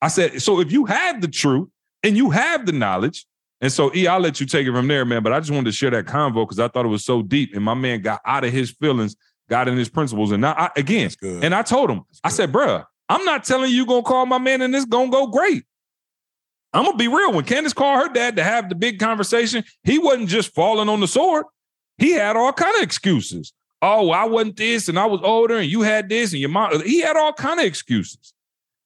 [0.01, 1.69] I said, so if you have the truth
[2.05, 3.27] and you have the knowledge,
[3.63, 5.23] and so E, I'll let you take it from there, man.
[5.23, 7.55] But I just wanted to share that convo because I thought it was so deep.
[7.55, 9.15] And my man got out of his feelings,
[9.49, 10.33] got in his principles.
[10.33, 13.87] And now I, again, and I told him, I said, bruh, I'm not telling you
[13.87, 15.65] gonna call my man and it's gonna go great.
[16.73, 17.33] I'm gonna be real.
[17.33, 21.01] When Candace called her dad to have the big conversation, he wasn't just falling on
[21.01, 21.47] the sword.
[21.99, 23.53] He had all kind of excuses.
[23.81, 26.83] Oh, I wasn't this, and I was older, and you had this, and your mom.
[26.85, 28.33] He had all kind of excuses.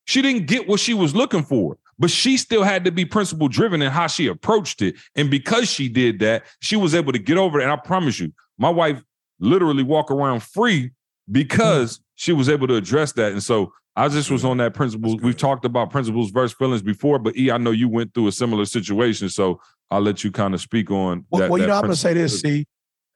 [0.06, 3.48] She didn't get what she was looking for, but she still had to be principle
[3.48, 4.96] driven in how she approached it.
[5.14, 7.62] And because she did that, she was able to get over it.
[7.62, 9.02] And I promise you, my wife
[9.38, 10.90] literally walk around free
[11.30, 13.32] because she was able to address that.
[13.32, 15.16] And so I just was on that principle.
[15.16, 18.32] We've talked about principles versus feelings before, but E, I know you went through a
[18.32, 21.24] similar situation, so I'll let you kind of speak on.
[21.30, 22.40] Well, that, well you know, I'm going to say this.
[22.40, 22.66] See,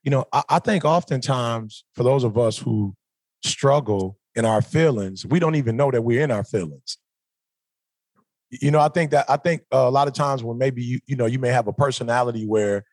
[0.02, 2.94] you know, I, I think oftentimes for those of us who
[3.44, 6.96] struggle in our feelings, we don't even know that we're in our feelings.
[8.50, 11.00] You know, I think that I think uh, a lot of times when maybe you
[11.06, 12.84] you know you may have a personality where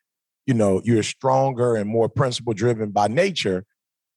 [0.46, 3.66] you know you're stronger and more principle driven by nature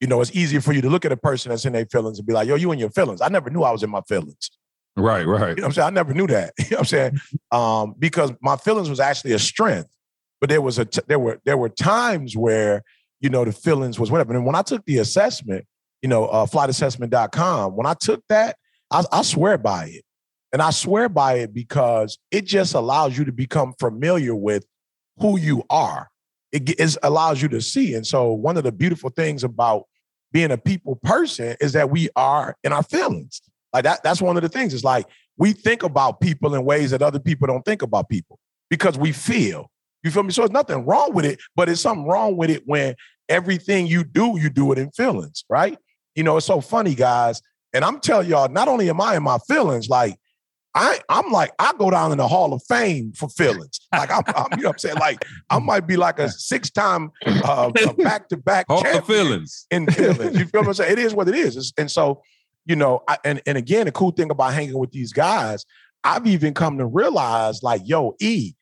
[0.00, 2.18] you know, it's easier for you to look at a person that's in their feelings
[2.18, 3.20] and be like, yo, you in your feelings.
[3.20, 4.50] I never knew I was in my feelings.
[4.96, 5.56] Right, right.
[5.56, 5.86] You know I'm saying?
[5.86, 6.54] I never knew that.
[6.58, 7.20] You know what I'm saying?
[7.52, 9.90] Um, because my feelings was actually a strength.
[10.40, 12.82] But there was a t- there were there were times where,
[13.20, 14.34] you know, the feelings was whatever.
[14.34, 15.66] And when I took the assessment,
[16.00, 18.56] you know, uh, flightassessment.com, when I took that,
[18.90, 20.04] I, I swear by it.
[20.52, 24.64] And I swear by it because it just allows you to become familiar with
[25.18, 26.10] who you are.
[26.52, 27.94] It, it allows you to see.
[27.94, 29.84] And so, one of the beautiful things about
[30.32, 33.40] being a people person is that we are in our feelings.
[33.72, 34.74] Like that, that's one of the things.
[34.74, 38.38] It's like we think about people in ways that other people don't think about people
[38.68, 39.70] because we feel.
[40.02, 40.32] You feel me?
[40.32, 42.94] So there's nothing wrong with it, but it's something wrong with it when
[43.28, 45.78] everything you do, you do it in feelings, right?
[46.14, 47.40] You know, it's so funny, guys.
[47.72, 50.16] And I'm telling y'all, not only am I in my feelings, like
[50.74, 53.80] I, I'm like, I go down in the Hall of Fame for feelings.
[53.92, 54.96] Like I'm, I'm you know what I'm saying?
[54.96, 59.66] Like I might be like a six-time uh, back-to-back Hall of feelings.
[59.70, 60.38] In feelings.
[60.38, 60.92] You feel what I'm saying?
[60.92, 61.56] It is what it is.
[61.56, 62.22] It's, and so,
[62.66, 65.64] you know, I, and, and again, the cool thing about hanging with these guys,
[66.04, 68.54] I've even come to realize, like, yo, E,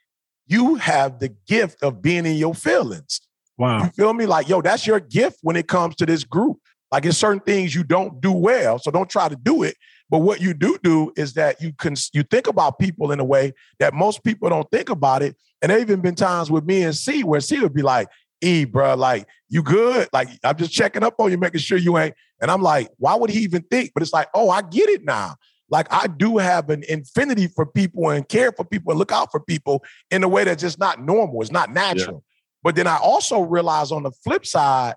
[0.47, 3.21] you have the gift of being in your feelings.
[3.59, 3.83] Wow.
[3.83, 4.25] You feel me?
[4.25, 6.59] Like, yo, that's your gift when it comes to this group.
[6.91, 9.77] Like it's certain things you don't do well, so don't try to do it.
[10.11, 13.25] But what you do do is that you can you think about people in a
[13.25, 15.37] way that most people don't think about it.
[15.61, 18.09] And there even been times with me and C where C would be like,
[18.41, 20.09] "E, bro, like you good?
[20.13, 23.15] Like I'm just checking up on you, making sure you ain't." And I'm like, "Why
[23.17, 25.37] would he even think?" But it's like, "Oh, I get it now."
[25.71, 29.31] Like I do have an infinity for people and care for people and look out
[29.31, 31.43] for people in a way that's just not normal.
[31.43, 32.17] It's not natural.
[32.25, 32.35] Yeah.
[32.63, 34.95] But then I also realize on the flip side,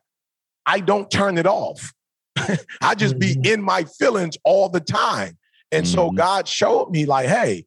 [0.65, 1.93] I don't turn it off.
[2.81, 3.53] I just be mm-hmm.
[3.53, 5.37] in my feelings all the time.
[5.71, 5.93] And mm-hmm.
[5.93, 7.65] so God showed me like, hey,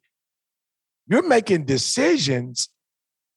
[1.07, 2.69] you're making decisions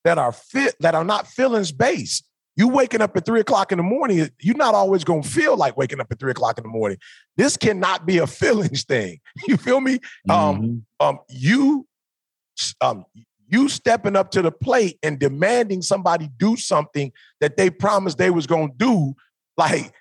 [0.04, 2.24] that are fit that are not feelings based.
[2.56, 5.76] You waking up at three o'clock in the morning, you're not always gonna feel like
[5.76, 6.98] waking up at three o'clock in the morning.
[7.36, 9.20] This cannot be a feelings thing.
[9.46, 10.00] You feel me?
[10.28, 10.62] Um, mm-hmm.
[10.64, 11.86] Um, um, you,
[12.80, 13.04] um,
[13.48, 18.30] you stepping up to the plate and demanding somebody do something that they promised they
[18.30, 19.14] was gonna do,
[19.56, 19.92] like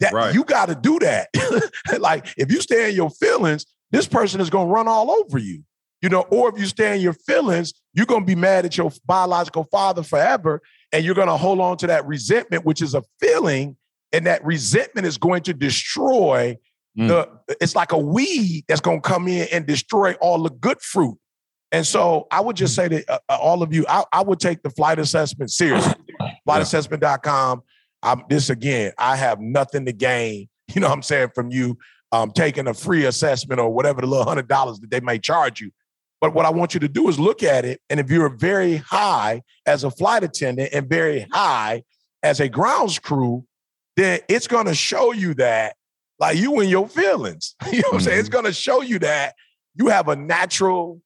[0.00, 0.34] that right.
[0.34, 1.28] you got to do that.
[1.98, 5.62] like if you stay in your feelings, this person is gonna run all over you.
[6.02, 8.90] You know, or if you stay in your feelings, you're gonna be mad at your
[9.06, 13.76] biological father forever, and you're gonna hold on to that resentment, which is a feeling,
[14.12, 16.56] and that resentment is going to destroy
[16.98, 17.08] mm.
[17.08, 17.56] the.
[17.60, 21.18] It's like a weed that's gonna come in and destroy all the good fruit.
[21.72, 24.40] And so I would just say to uh, uh, all of you, I, I, would
[24.40, 25.94] take the flight assessment seriously.
[26.48, 27.62] Flightassessment.com.
[28.02, 31.78] I'm this again, I have nothing to gain, you know what I'm saying, from you
[32.12, 35.60] um, taking a free assessment or whatever the little hundred dollars that they may charge
[35.60, 35.70] you.
[36.20, 37.80] But what I want you to do is look at it.
[37.88, 41.82] And if you're very high as a flight attendant and very high
[42.22, 43.44] as a grounds crew,
[43.96, 45.76] then it's going to show you that,
[46.18, 47.54] like you and your feelings.
[47.72, 48.18] you know what I'm saying?
[48.18, 48.34] It's mm-hmm.
[48.34, 49.34] going to show you that
[49.74, 51.00] you have a natural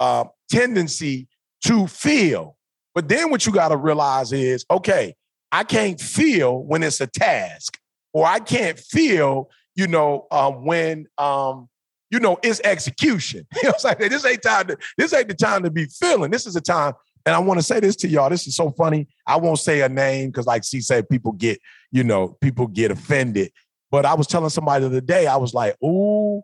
[0.00, 1.28] uh, tendency
[1.64, 2.56] to feel.
[2.94, 5.14] But then what you got to realize is okay,
[5.52, 7.78] I can't feel when it's a task,
[8.14, 11.68] or I can't feel, you know, um, when um,
[12.10, 13.46] you know it's execution.
[13.56, 15.84] You know, what I'm saying this ain't time to this ain't the time to be
[15.84, 16.30] feeling.
[16.30, 16.94] This is a time,
[17.26, 18.30] and I want to say this to y'all.
[18.30, 19.06] This is so funny.
[19.26, 21.60] I won't say a name because, like she said, people get,
[21.90, 23.52] you know, people get offended.
[23.90, 26.42] But I was telling somebody the other day, I was like, "Ooh,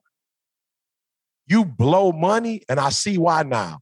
[1.47, 3.81] you blow money," and I see why now,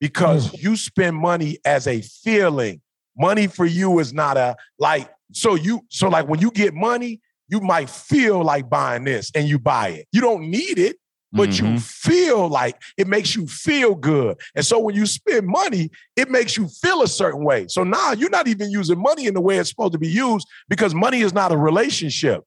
[0.00, 0.62] because mm.
[0.62, 2.80] you spend money as a feeling
[3.16, 7.20] Money for you is not a like, so you, so like when you get money,
[7.48, 10.08] you might feel like buying this and you buy it.
[10.12, 10.96] You don't need it,
[11.32, 11.74] but mm-hmm.
[11.74, 14.38] you feel like it makes you feel good.
[14.54, 17.66] And so when you spend money, it makes you feel a certain way.
[17.68, 20.46] So now you're not even using money in the way it's supposed to be used
[20.68, 22.44] because money is not a relationship.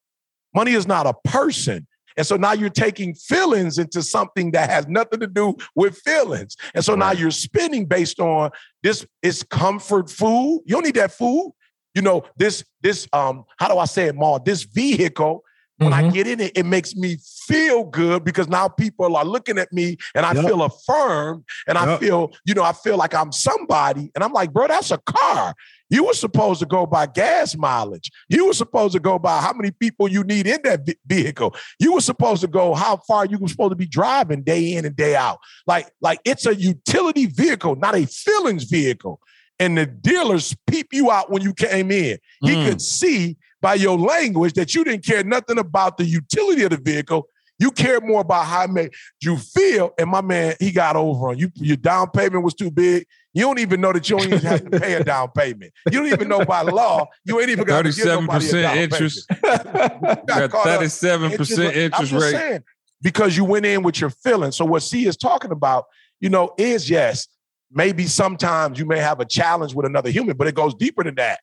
[0.55, 1.85] Money is not a person.
[2.17, 6.57] And so now you're taking feelings into something that has nothing to do with feelings.
[6.73, 8.49] And so now you're spending based on
[8.83, 10.63] this is comfort food.
[10.65, 11.53] You don't need that food.
[11.93, 14.39] You know, this, this, um, how do I say it, Ma?
[14.39, 15.43] This vehicle
[15.77, 16.09] when mm-hmm.
[16.09, 19.71] I get in it, it makes me feel good because now people are looking at
[19.71, 20.45] me and I yep.
[20.45, 21.87] feel affirmed and yep.
[21.87, 24.11] I feel, you know, I feel like I'm somebody.
[24.15, 25.53] And I'm like, bro, that's a car.
[25.89, 28.11] You were supposed to go by gas mileage.
[28.27, 31.55] You were supposed to go by how many people you need in that vehicle.
[31.79, 34.85] You were supposed to go how far you were supposed to be driving day in
[34.85, 35.37] and day out.
[35.67, 39.21] Like, like it's a utility vehicle, not a feelings vehicle.
[39.59, 42.17] And the dealers peep you out when you came in.
[42.41, 42.65] He mm.
[42.67, 46.77] could see by your language that you didn't care nothing about the utility of the
[46.77, 47.27] vehicle.
[47.59, 49.91] You cared more about how made you feel.
[49.97, 51.51] And my man, he got over on you.
[51.55, 53.05] Your down payment was too big.
[53.33, 55.73] You don't even know that you don't even have to pay a down payment.
[55.91, 57.07] You don't even know by law.
[57.25, 59.27] You ain't even got thirty-seven percent interest.
[59.43, 62.31] Thirty-seven percent interest rate.
[62.31, 62.63] Saying,
[63.01, 64.55] because you went in with your feelings.
[64.55, 65.85] So what C is talking about,
[66.19, 67.27] you know, is yes,
[67.71, 71.15] maybe sometimes you may have a challenge with another human, but it goes deeper than
[71.15, 71.39] that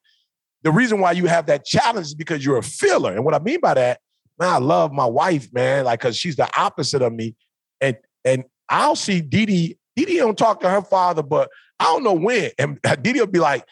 [0.64, 3.12] the reason why you have that challenge is because you're a filler.
[3.14, 4.00] And what I mean by that,
[4.38, 7.36] man, I love my wife, man, like because she's the opposite of me.
[7.80, 9.20] And and I'll see.
[9.20, 9.46] Dee
[9.94, 12.50] Dee don't talk to her father, but I don't know when.
[12.58, 13.64] And will be like,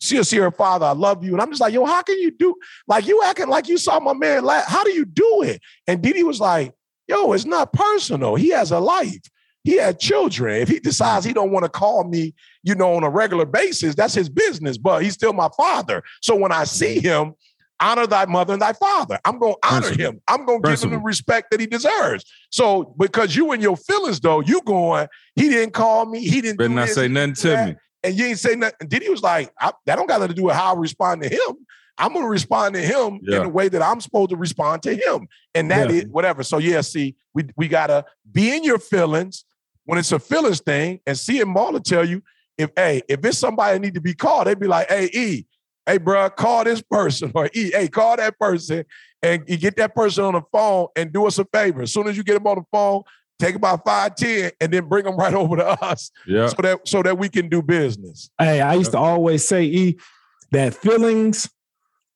[0.00, 1.32] she'll see her father, I love you.
[1.32, 2.54] And I'm just like, yo, how can you do
[2.86, 4.44] like you acting like you saw my man?
[4.44, 4.68] Last?
[4.68, 5.60] How do you do it?
[5.86, 6.72] And Dee was like,
[7.06, 8.36] yo, it's not personal.
[8.36, 9.20] He has a life
[9.68, 10.62] he had children.
[10.62, 13.94] If he decides he don't want to call me, you know, on a regular basis,
[13.94, 14.78] that's his business.
[14.78, 16.02] But he's still my father.
[16.22, 17.34] So when I see him,
[17.78, 19.18] honor thy mother and thy father.
[19.26, 20.22] I'm going to honor him.
[20.26, 22.24] I'm going to give him the respect that he deserves.
[22.50, 25.06] So because you and your feelings, though, you going,
[25.36, 26.20] he didn't call me.
[26.20, 26.56] He didn't.
[26.56, 27.76] Better not say nothing to me.
[28.02, 28.88] And you ain't say nothing.
[28.88, 31.56] DeDe was like, that don't got nothing to do with how I respond to him.
[31.98, 33.38] I'm gonna respond to him yeah.
[33.38, 35.26] in the way that I'm supposed to respond to him.
[35.54, 35.96] And that yeah.
[35.96, 36.44] is whatever.
[36.44, 39.44] So yeah, see, we we gotta be in your feelings,
[39.88, 42.22] when it's a feelings thing, and see and Marla tell you,
[42.58, 45.46] if hey, if it's somebody need to be called, they'd be like, hey, E,
[45.86, 48.84] hey, bro, call this person, or E, hey, call that person
[49.22, 51.82] and you get that person on the phone and do us a favor.
[51.82, 53.02] As soon as you get them on the phone,
[53.38, 56.10] take about five, ten, and then bring them right over to us.
[56.26, 56.48] Yeah.
[56.48, 58.30] So that so that we can do business.
[58.38, 59.98] Hey, I used to always say, E,
[60.52, 61.48] that feelings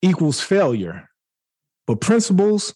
[0.00, 1.08] equals failure,
[1.86, 2.74] but principles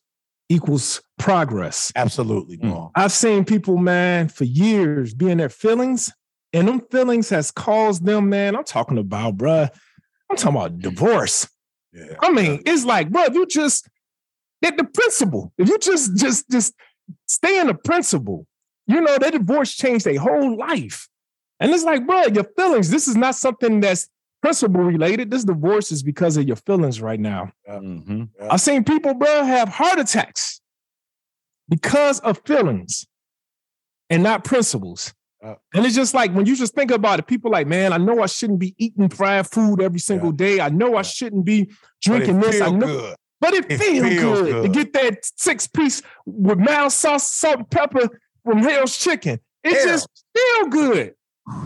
[0.49, 1.93] equals progress.
[1.97, 2.71] Absolutely, Mm.
[2.71, 2.93] Paul.
[2.95, 6.13] I've seen people, man, for years be in their feelings,
[6.53, 8.57] and them feelings has caused them, man.
[8.57, 9.71] I'm talking about, bruh.
[10.31, 11.49] I'm talking about divorce.
[11.93, 12.15] Yeah.
[12.21, 13.89] I mean, it's like, bro, you just
[14.63, 16.75] get the principle, if you just just just
[17.27, 18.47] stay in the principle,
[18.87, 21.09] you know, that divorce changed their whole life.
[21.61, 24.09] And it's like, bro, your feelings, this is not something that's
[24.43, 25.30] principle related.
[25.30, 27.53] This divorce is because of your feelings right now.
[27.68, 28.24] Mm-hmm.
[28.51, 30.61] I've seen people, bro, have heart attacks
[31.68, 33.07] because of feelings
[34.11, 35.12] and not principles.
[35.43, 35.55] Yeah.
[35.74, 38.22] And it's just like when you just think about it, people like, man, I know
[38.22, 40.61] I shouldn't be eating fried food every single day.
[40.61, 42.61] I know I shouldn't be But it drinking this.
[42.61, 43.16] I know, good.
[43.41, 47.59] but it, It feels feels good, to get that six piece with mild sauce, salt,
[47.59, 48.09] and pepper
[48.45, 49.41] from Hell's Chicken.
[49.64, 49.84] It Yeah.
[49.84, 51.14] just feel good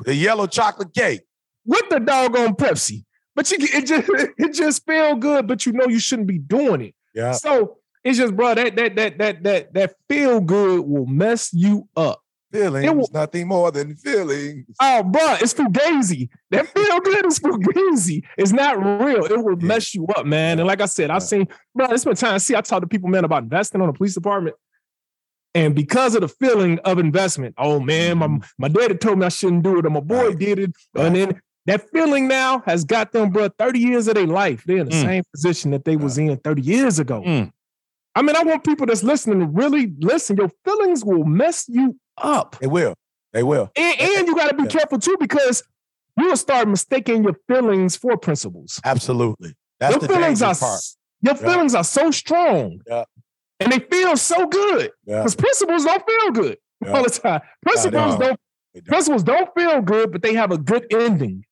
[0.04, 1.22] The yellow chocolate cake.
[1.64, 3.04] With the doggone Pepsi.
[3.36, 4.08] But you, it just
[4.38, 5.46] it just feel good.
[5.46, 6.94] But you know you shouldn't be doing it.
[7.14, 7.32] Yeah.
[7.32, 11.88] So it's just, bro, that that that that that that feel good will mess you
[11.96, 12.20] up.
[12.52, 14.66] Feelings, It will- nothing more than feelings.
[14.80, 16.28] Oh, bro, it's fugazi.
[16.50, 18.24] That feel good is fugazi.
[18.36, 19.24] It's not real.
[19.24, 19.66] It will Yeah.
[19.68, 20.58] mess you up, man.
[20.58, 21.46] And like I said, I've seen,
[21.76, 22.56] bro, it's been time see.
[22.56, 24.56] I talk to people, man, about investing on the police department.
[25.54, 28.44] And because of the feeling of investment, oh man, my, mm-hmm.
[28.58, 30.38] my daddy told me I shouldn't do it, and my boy Right.
[30.38, 30.72] did it.
[30.96, 31.40] And then
[31.70, 34.62] that feeling now has got them, bro, 30 years of their life.
[34.66, 35.02] They're in the Mm.
[35.04, 37.22] same position that they was in 30 years ago.
[37.26, 37.50] Mm.
[38.14, 40.36] I mean, I want people that's listening to really listen.
[40.36, 42.56] Your feelings will mess you up.
[42.60, 42.94] They will.
[43.32, 43.70] They will.
[43.76, 44.68] And, and you got to be Yeah.
[44.70, 45.62] careful too because
[46.18, 48.80] you will start mistaking your feelings for principles.
[48.84, 49.54] Absolutely.
[49.78, 50.80] That's your the feelings are part.
[51.22, 51.40] your Yeah.
[51.40, 53.04] feelings are so strong, Yeah.
[53.60, 55.18] and they feel so good Yeah.
[55.18, 56.92] because principles don't feel good Yeah.
[56.92, 57.40] all the time.
[57.62, 58.20] Principles don't.
[58.20, 58.40] don't
[58.74, 58.84] don't.
[58.86, 61.44] principles don't feel good, but they have a good ending.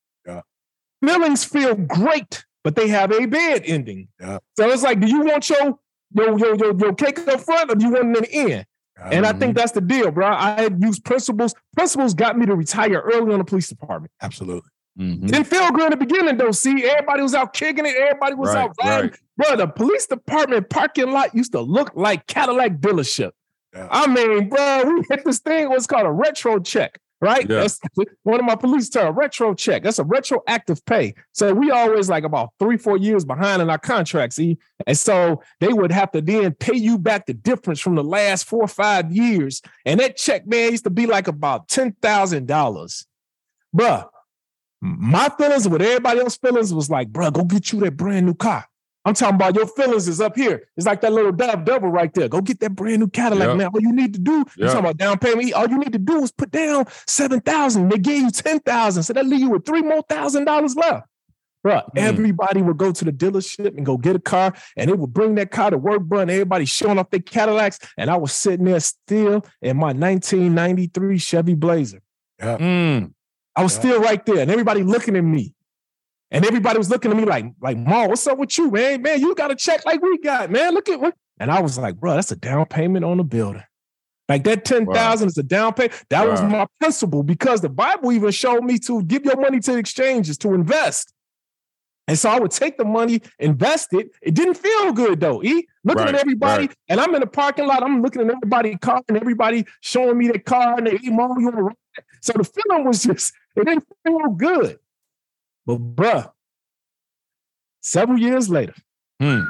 [1.03, 1.15] Yeah.
[1.15, 4.09] Feelings feel great, but they have a bad ending.
[4.21, 4.39] Yeah.
[4.59, 5.79] So it's like, do you want your
[6.15, 8.67] your your your, your cake up front or do you want it in the end?
[9.01, 9.39] And I Mm-hmm.
[9.39, 10.27] think that's the deal, bro.
[10.27, 11.55] I had used principles.
[11.77, 14.11] Principles got me to retire early on the police department.
[14.21, 14.69] Absolutely.
[14.99, 15.27] Mm-hmm.
[15.27, 16.51] Didn't feel good in the beginning, though.
[16.51, 17.95] See, everybody was out kicking it.
[17.95, 19.11] Everybody was Right, out riding.
[19.11, 19.21] right.
[19.37, 23.31] Bro, the police department parking lot used to look like Cadillac dealership.
[23.73, 23.87] Yeah.
[23.89, 27.49] I mean, bro, we hit this thing, what's called a retro check, right?
[27.49, 27.61] Yeah.
[27.61, 27.81] That's
[28.23, 29.83] one of my police terms, retro check.
[29.83, 31.15] That's a retroactive pay.
[31.33, 34.37] So we always like about three, four years behind in our contracts.
[34.37, 34.59] See?
[34.87, 38.45] And so they would have to then pay you back the difference from the last
[38.45, 39.63] four or five years.
[39.85, 43.07] And that check, man, used to be like about $10,000.
[43.77, 44.09] Bruh,
[44.81, 48.35] my feelings with everybody else's feelings was like, bruh, go get you that brand new
[48.35, 48.68] car.
[49.09, 50.69] I'm talking about your feelings is up here.
[50.77, 52.29] It's like that little dab double right there.
[52.29, 53.55] Go get that brand new Cadillac, Yeah.
[53.55, 53.67] man.
[53.69, 54.67] All you need to do, you Yeah.
[54.67, 55.53] talking about down payment.
[55.55, 57.89] All you need to do is put down seven thousand.
[57.89, 61.07] They gave you ten thousand, so that leave you with three more thousand dollars left.
[61.67, 61.91] Bruh, Mm.
[61.97, 65.35] everybody would go to the dealership and go get a car, and it would bring
[65.37, 66.21] that car to work, bro.
[66.21, 71.19] And everybody showing off their Cadillacs, and I was sitting there still in my 1993
[71.19, 72.01] Chevy Blazer.
[72.41, 73.13] Mm.
[73.57, 73.79] I was Yeah.
[73.81, 75.55] still right there, and everybody looking at me.
[76.31, 79.01] And everybody was looking at me like, like, Ma, what's up with you, man?
[79.03, 80.75] Man, you got a check like we got, man.
[80.75, 81.15] Look at what.
[81.41, 83.63] And I was like, bro, that's a down payment on the building.
[84.29, 85.95] Like that 10,000 is a down payment.
[86.11, 89.73] That was my principle because the Bible even showed me to give your money to
[89.73, 91.15] the exchanges to invest.
[92.09, 94.11] And so I would take the money, invest it.
[94.23, 95.43] It didn't feel good though.
[95.43, 96.77] E looking Right, at everybody, right.
[96.89, 97.83] and I'm in the parking lot.
[97.83, 101.39] I'm looking at everybody car and everybody showing me their car and they, hey, mom,
[101.39, 101.77] you want to ride?
[102.21, 104.79] So the feeling was just, it didn't feel good.
[105.69, 106.33] But bruh,
[107.83, 108.75] several years later,
[109.21, 109.43] Hmm.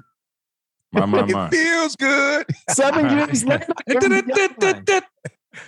[0.90, 1.46] My, my, my.
[1.46, 2.46] It feels good.
[2.70, 3.66] seven years later,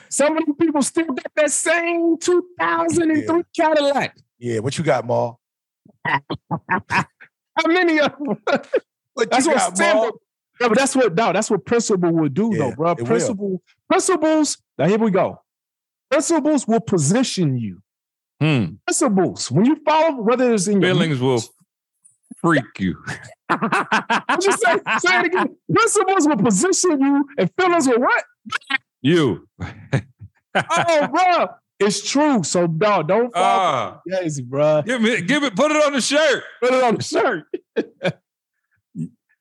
[0.08, 4.16] some of the people still got that same 2003 Cadillac.
[4.38, 5.34] Yeah, what you got, Ma?
[6.04, 7.04] How
[7.68, 8.38] many of them?
[9.14, 10.14] What That's you what got?
[10.58, 12.94] Yeah, but that's what no, that's what principle will do, Yeah, though, bro.
[12.94, 13.04] will.
[13.06, 14.58] Principle, principles.
[14.78, 15.40] Now here we go.
[16.10, 17.82] Principles will position you.
[18.40, 18.74] Hmm.
[18.86, 19.50] Principles.
[19.50, 21.42] When you follow, whether it's in your Feelings will
[22.40, 22.96] freak you.
[23.50, 25.56] I'm just saying, say it again.
[25.72, 28.24] Principles will position you, and feelings will what?
[29.02, 29.46] You.
[30.52, 31.46] Oh, bro,
[31.78, 32.42] it's true.
[32.42, 34.82] So, dog, don't fall Ah, crazy, bro.
[34.82, 36.42] give me, give it, put it on the shirt.
[36.60, 37.44] Put it on the shirt.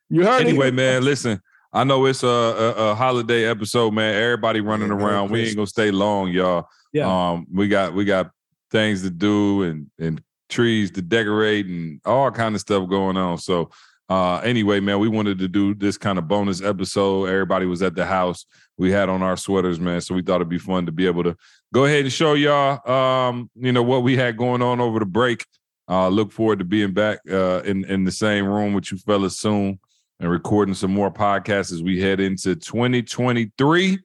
[0.08, 0.74] you heard Anyway, it.
[0.74, 1.40] man, listen.
[1.72, 4.14] I know it's a, a, a holiday episode, man.
[4.14, 5.30] Everybody running around.
[5.32, 6.68] We ain't gonna stay long, y'all.
[6.92, 7.30] Yeah.
[7.30, 8.30] Um, we got we got
[8.70, 13.38] things to do and and trees to decorate and all kind of stuff going on.
[13.38, 13.70] So
[14.10, 17.26] uh, anyway, man, we wanted to do this kind of bonus episode.
[17.26, 18.44] Everybody was at the house.
[18.76, 20.00] We had on our sweaters, man.
[20.00, 21.36] So we thought it'd be fun to be able to
[21.72, 25.06] go ahead and show y'all, um, you know, what we had going on over the
[25.06, 25.46] break.
[25.88, 29.38] Uh, look forward to being back uh, in in the same room with you fellas
[29.38, 29.78] soon
[30.18, 33.98] and recording some more podcasts as we head into 2023.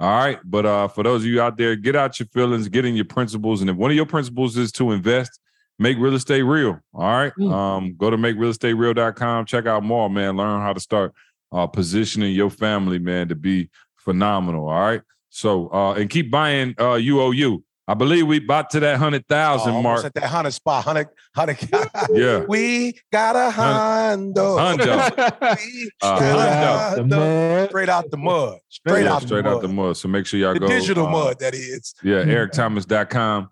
[0.00, 2.86] All right, but uh, for those of you out there, get out your feelings, get
[2.86, 5.38] in your principles, and if one of your principles is to invest,
[5.78, 6.80] make real estate real.
[6.94, 7.32] All right.
[7.38, 7.52] Mm.
[7.52, 9.44] Um, go to makerealestatereal.com.
[9.44, 10.36] Check out more, man.
[10.36, 11.12] Learn how to start
[11.52, 14.68] uh, positioning your family, man, to be phenomenal.
[14.68, 15.02] All right.
[15.30, 17.62] So uh, and keep buying uh UOU.
[17.90, 20.04] I believe we bought to that hundred thousand oh, mark.
[20.04, 21.58] At that hundred spot, hundred, hundred.
[22.12, 24.56] yeah, we got a Hondo.
[24.56, 24.92] Hondo.
[24.92, 25.56] uh,
[26.00, 27.66] Hondo.
[27.66, 28.58] Straight out the mud.
[28.68, 29.96] Straight yeah, out straight the out the mud.
[29.96, 30.68] So make sure y'all the go.
[30.68, 31.92] Digital uh, mud, that is.
[32.04, 33.50] Yeah, ericthomas.com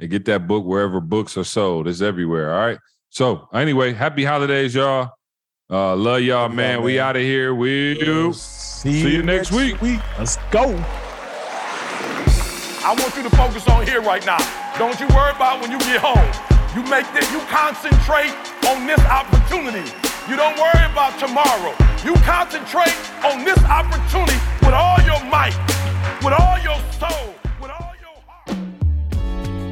[0.00, 1.86] and get that book wherever books are sold.
[1.86, 2.52] It's everywhere.
[2.52, 2.78] All right.
[3.10, 5.12] So anyway, happy holidays, y'all.
[5.70, 6.56] Uh, love y'all, man.
[6.56, 6.82] man.
[6.82, 7.54] We out of here.
[7.54, 9.80] We'll see, see you next week.
[9.80, 10.00] week.
[10.18, 10.84] Let's go.
[12.86, 14.38] I want you to focus on here right now.
[14.78, 16.22] Don't you worry about when you get home.
[16.70, 18.30] You make this, you concentrate
[18.70, 19.90] on this opportunity.
[20.30, 21.74] You don't worry about tomorrow.
[22.06, 22.94] You concentrate
[23.26, 25.58] on this opportunity with all your might,
[26.22, 27.35] with all your soul.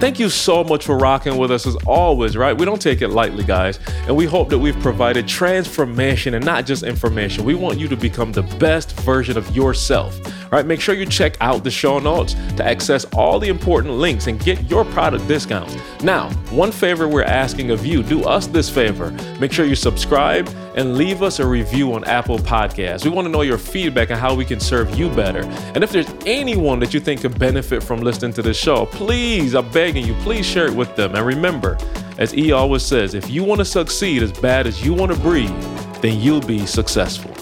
[0.01, 2.57] Thank you so much for rocking with us as always, right?
[2.57, 3.79] We don't take it lightly, guys.
[4.07, 7.45] And we hope that we've provided transformation and not just information.
[7.45, 10.21] We want you to become the best version of yourself.
[10.53, 14.27] Right, make sure you check out the show notes to access all the important links
[14.27, 15.75] and get your product discounts.
[16.03, 19.11] Now, one favor we're asking of you do us this favor.
[19.41, 23.05] Make sure you subscribe and leave us a review on Apple Podcasts.
[23.05, 25.43] We want to know your feedback and how we can serve you better.
[25.75, 29.55] And if there's anyone that you think could benefit from listening to this show, please,
[29.55, 31.14] I'm begging you, please share it with them.
[31.14, 31.77] And remember,
[32.18, 35.18] as E always says, if you want to succeed as bad as you want to
[35.18, 35.51] breathe,
[36.01, 37.34] then you'll be successful.